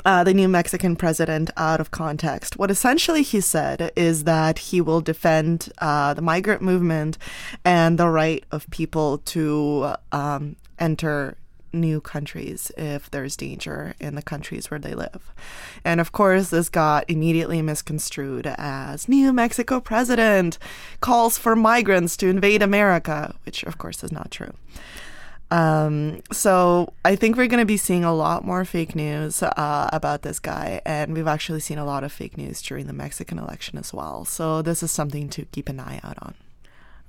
uh, 0.04 0.24
the 0.24 0.34
new 0.34 0.48
Mexican 0.48 0.96
president 0.96 1.50
out 1.56 1.80
of 1.80 1.90
context. 1.90 2.56
What 2.56 2.70
essentially 2.70 3.22
he 3.22 3.40
said 3.40 3.92
is 3.96 4.24
that 4.24 4.58
he 4.58 4.80
will 4.80 5.00
defend 5.00 5.70
uh, 5.78 6.14
the 6.14 6.22
migrant 6.22 6.62
movement 6.62 7.18
and 7.64 7.98
the 7.98 8.08
right 8.08 8.44
of 8.50 8.68
people 8.70 9.18
to 9.18 9.94
um, 10.10 10.56
enter 10.82 11.36
new 11.72 12.00
countries 12.00 12.70
if 12.76 13.10
there's 13.10 13.36
danger 13.36 13.94
in 13.98 14.14
the 14.14 14.22
countries 14.22 14.70
where 14.70 14.80
they 14.80 14.94
live. 14.94 15.32
And 15.84 16.00
of 16.00 16.12
course, 16.12 16.50
this 16.50 16.68
got 16.68 17.08
immediately 17.08 17.62
misconstrued 17.62 18.46
as 18.58 19.08
New 19.08 19.32
Mexico 19.32 19.80
president 19.80 20.58
calls 21.00 21.38
for 21.38 21.56
migrants 21.56 22.16
to 22.18 22.28
invade 22.28 22.62
America, 22.62 23.34
which 23.46 23.62
of 23.64 23.78
course 23.78 24.04
is 24.04 24.12
not 24.12 24.30
true. 24.30 24.52
Um, 25.50 26.22
so 26.32 26.94
I 27.04 27.14
think 27.14 27.36
we're 27.36 27.46
going 27.46 27.60
to 27.60 27.66
be 27.66 27.76
seeing 27.76 28.04
a 28.04 28.14
lot 28.14 28.42
more 28.42 28.64
fake 28.64 28.94
news 28.94 29.42
uh, 29.42 29.90
about 29.92 30.22
this 30.22 30.38
guy, 30.38 30.80
and 30.86 31.12
we've 31.12 31.28
actually 31.28 31.60
seen 31.60 31.76
a 31.76 31.84
lot 31.84 32.04
of 32.04 32.12
fake 32.12 32.38
news 32.38 32.62
during 32.62 32.86
the 32.86 32.94
Mexican 32.94 33.38
election 33.38 33.78
as 33.78 33.92
well. 33.92 34.24
So 34.24 34.62
this 34.62 34.82
is 34.82 34.90
something 34.90 35.28
to 35.28 35.44
keep 35.44 35.68
an 35.68 35.78
eye 35.78 36.00
out 36.02 36.16
on. 36.22 36.34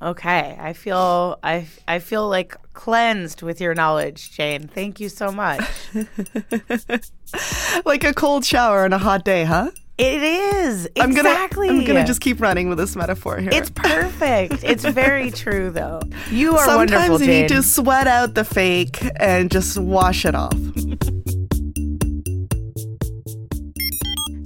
Okay, 0.04 0.58
I 0.60 0.74
feel 0.74 1.40
I 1.44 1.66
I 1.88 2.00
feel 2.00 2.28
like 2.28 2.58
cleansed 2.74 3.42
with 3.42 3.62
your 3.62 3.74
knowledge, 3.74 4.32
Jane. 4.32 4.68
Thank 4.68 5.00
you 5.00 5.08
so 5.08 5.32
much. 5.32 5.64
like 7.86 8.04
a 8.04 8.14
cold 8.14 8.44
shower 8.44 8.84
on 8.84 8.92
a 8.92 8.98
hot 8.98 9.24
day, 9.24 9.46
huh? 9.46 9.72
It 9.98 10.22
is 10.22 10.90
I'm 11.00 11.12
exactly. 11.12 11.68
Gonna, 11.68 11.80
I'm 11.80 11.86
gonna 11.86 12.06
just 12.06 12.20
keep 12.20 12.42
running 12.42 12.68
with 12.68 12.80
this 12.80 12.98
metaphor 12.98 13.38
here. 13.38 13.52
It's 13.54 13.70
perfect. 13.70 14.62
it's 14.66 14.84
very 14.84 15.32
true, 15.32 15.70
though. 15.70 16.02
You 16.30 16.58
are 16.58 16.66
Sometimes 16.66 16.92
wonderful. 16.92 17.20
you 17.22 17.26
Jane. 17.26 17.42
need 17.44 17.50
to 17.50 17.64
sweat 17.64 18.08
out 18.08 18.34
the 18.34 18.44
fake 18.44 19.00
and 19.22 19.50
just 19.50 19.78
wash 19.78 20.26
it 20.26 20.36
off. 20.36 20.52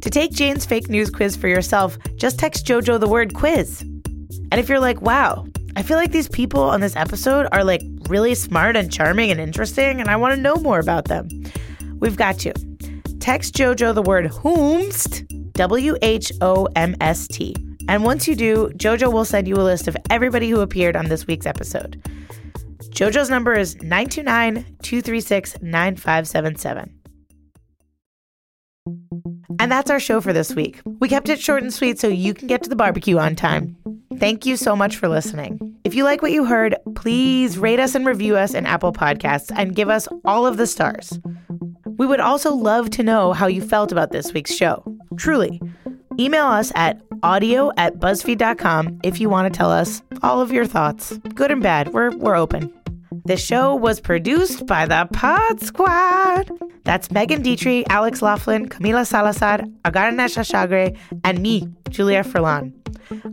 to 0.02 0.12
take 0.12 0.32
Jane's 0.32 0.66
fake 0.66 0.88
news 0.88 1.10
quiz 1.10 1.36
for 1.36 1.48
yourself, 1.48 1.98
just 2.16 2.38
text 2.38 2.66
JoJo 2.68 3.00
the 3.00 3.10
word 3.10 3.34
quiz. 3.34 3.84
And 4.52 4.60
if 4.60 4.70
you're 4.70 4.80
like, 4.80 5.02
wow, 5.02 5.46
I 5.76 5.84
feel 5.84 5.98
like 5.98 6.12
these 6.12 6.30
people 6.30 6.62
on 6.62 6.82
this 6.82 6.96
episode 6.96 7.48
are 7.52 7.64
like 7.64 7.82
really 8.10 8.34
smart 8.36 8.76
and 8.76 8.92
charming 8.92 9.32
and 9.32 9.40
interesting, 9.40 10.00
and 10.00 10.10
I 10.10 10.16
want 10.16 10.36
to 10.36 10.42
know 10.42 10.56
more 10.56 10.80
about 10.80 11.06
them, 11.06 11.28
we've 12.00 12.16
got 12.16 12.46
you. 12.46 12.54
Text 13.20 13.54
JoJo 13.56 13.94
the 13.94 14.02
word 14.02 14.26
whomst, 14.26 15.28
W 15.54 15.96
H 16.02 16.32
O 16.42 16.68
M 16.76 16.96
S 17.02 17.28
T. 17.28 17.56
And 17.90 18.04
once 18.04 18.28
you 18.28 18.36
do, 18.36 18.70
JoJo 18.76 19.12
will 19.12 19.26
send 19.26 19.48
you 19.48 19.56
a 19.56 19.64
list 19.64 19.88
of 19.88 19.96
everybody 20.10 20.50
who 20.50 20.62
appeared 20.62 20.96
on 20.96 21.06
this 21.06 21.28
week's 21.28 21.46
episode. 21.46 22.02
JoJo's 22.90 23.30
number 23.30 23.54
is 23.54 23.76
929 23.82 24.66
236 24.82 25.62
9577. 25.62 26.97
And 29.60 29.72
that's 29.72 29.90
our 29.90 30.00
show 30.00 30.22
for 30.22 30.34
this 30.34 30.54
week. 30.54 30.82
We 31.00 31.10
kept 31.10 31.30
it 31.30 31.40
short 31.40 31.64
and 31.64 31.74
sweet 31.74 32.00
so 32.00 32.08
you 32.08 32.34
can 32.34 32.48
get 32.48 32.64
to 32.64 32.70
the 32.70 32.76
barbecue 32.76 33.18
on 33.18 33.36
time. 33.36 33.76
Thank 34.18 34.46
you 34.46 34.58
so 34.58 34.76
much 34.76 34.96
for 34.96 35.08
listening. 35.08 35.76
If 35.84 35.94
you 35.94 36.04
like 36.04 36.22
what 36.22 36.32
you 36.32 36.46
heard, 36.46 36.76
please 36.96 37.58
rate 37.58 37.80
us 37.80 37.96
and 37.96 38.06
review 38.06 38.36
us 38.36 38.54
in 38.54 38.66
Apple 38.66 38.94
Podcasts 38.94 39.52
and 39.56 39.76
give 39.76 39.90
us 39.90 40.08
all 40.26 40.46
of 40.46 40.58
the 40.58 40.68
stars. 40.68 41.20
We 41.98 42.06
would 42.06 42.20
also 42.20 42.54
love 42.54 42.90
to 42.92 43.04
know 43.04 43.34
how 43.34 43.48
you 43.48 43.62
felt 43.62 43.92
about 43.92 44.12
this 44.12 44.34
week's 44.34 44.54
show. 44.54 44.84
Truly. 45.18 45.62
Email 46.20 46.46
us 46.46 46.72
at 46.76 47.02
audio 47.24 47.72
at 47.78 48.00
buzzfeed.com 48.00 49.00
if 49.04 49.20
you 49.20 49.30
want 49.30 49.52
to 49.52 49.58
tell 49.58 49.72
us 49.72 50.02
all 50.24 50.42
of 50.42 50.52
your 50.52 50.66
thoughts, 50.66 51.18
good 51.36 51.52
and 51.52 51.62
bad. 51.62 51.94
We're, 51.94 52.16
we're 52.18 52.36
open. 52.36 52.74
The 53.26 53.38
show 53.38 53.76
was 53.76 54.00
produced 54.00 54.66
by 54.66 54.86
the 54.86 55.08
Pod 55.14 55.62
Squad. 55.62 56.50
That's 56.88 57.12
Megan 57.12 57.42
Dietrich, 57.42 57.86
Alex 57.90 58.22
Laughlin, 58.22 58.70
Camila 58.70 59.06
Salazar, 59.06 59.58
Agarna 59.84 60.30
Shagre, 60.30 60.98
and 61.26 61.42
me, 61.42 61.68
Julia 61.90 62.24
Furlan. 62.24 62.72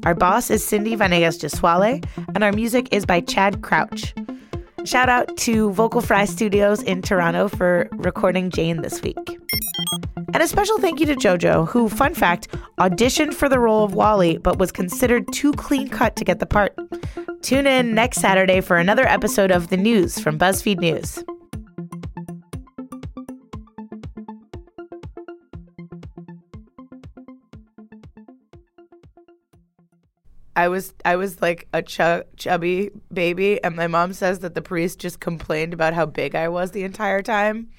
Our 0.05 0.17
boss 0.17 0.51
is 0.51 0.64
Cindy 0.64 0.97
Vanegas 0.97 1.38
Jeswale, 1.38 2.05
and 2.35 2.43
our 2.43 2.51
music 2.51 2.88
is 2.90 3.07
by 3.07 3.21
Chad 3.21 3.62
Crouch. 3.62 4.12
Shout 4.85 5.09
out 5.09 5.37
to 5.37 5.71
Vocal 5.71 6.01
Fry 6.01 6.25
Studios 6.25 6.83
in 6.83 7.01
Toronto 7.01 7.47
for 7.47 7.88
recording 7.93 8.51
Jane 8.51 8.83
this 8.83 9.01
week. 9.03 9.38
And 10.33 10.43
a 10.43 10.49
special 10.49 10.79
thank 10.79 10.99
you 10.99 11.07
to 11.07 11.14
JoJo, 11.14 11.69
who, 11.69 11.88
fun 11.88 12.12
fact, 12.12 12.49
auditioned 12.81 13.35
for 13.35 13.49
the 13.49 13.61
role 13.61 13.85
of 13.85 13.95
Wally 13.95 14.37
but 14.37 14.59
was 14.59 14.73
considered 14.73 15.33
too 15.33 15.53
clean 15.53 15.87
cut 15.87 16.17
to 16.17 16.25
get 16.25 16.40
the 16.40 16.47
part. 16.47 16.77
Tune 17.43 17.69
in 17.69 17.95
next 17.95 18.21
Saturday 18.21 18.61
for 18.61 18.79
another 18.79 19.07
episode 19.07 19.53
of 19.53 19.69
The 19.69 19.77
News 19.77 20.19
from 20.19 20.40
BuzzFeed 20.40 20.81
News. 20.81 21.23
I 30.57 30.69
was 30.69 30.95
I 31.05 31.17
was 31.17 31.43
like 31.43 31.69
a 31.73 31.83
ch- 31.83 32.25
chubby 32.37 32.90
baby, 33.12 33.62
and 33.62 33.75
my 33.75 33.87
mom 33.87 34.12
says 34.12 34.40
that 34.40 34.55
the 34.55 34.62
priest 34.62 34.99
just 34.99 35.21
complained 35.21 35.75
about 35.75 35.95
how 35.95 36.07
big 36.07 36.35
I 36.35 36.49
was 36.49 36.71
the 36.71 36.85
entire 36.85 37.23
time. 37.23 37.71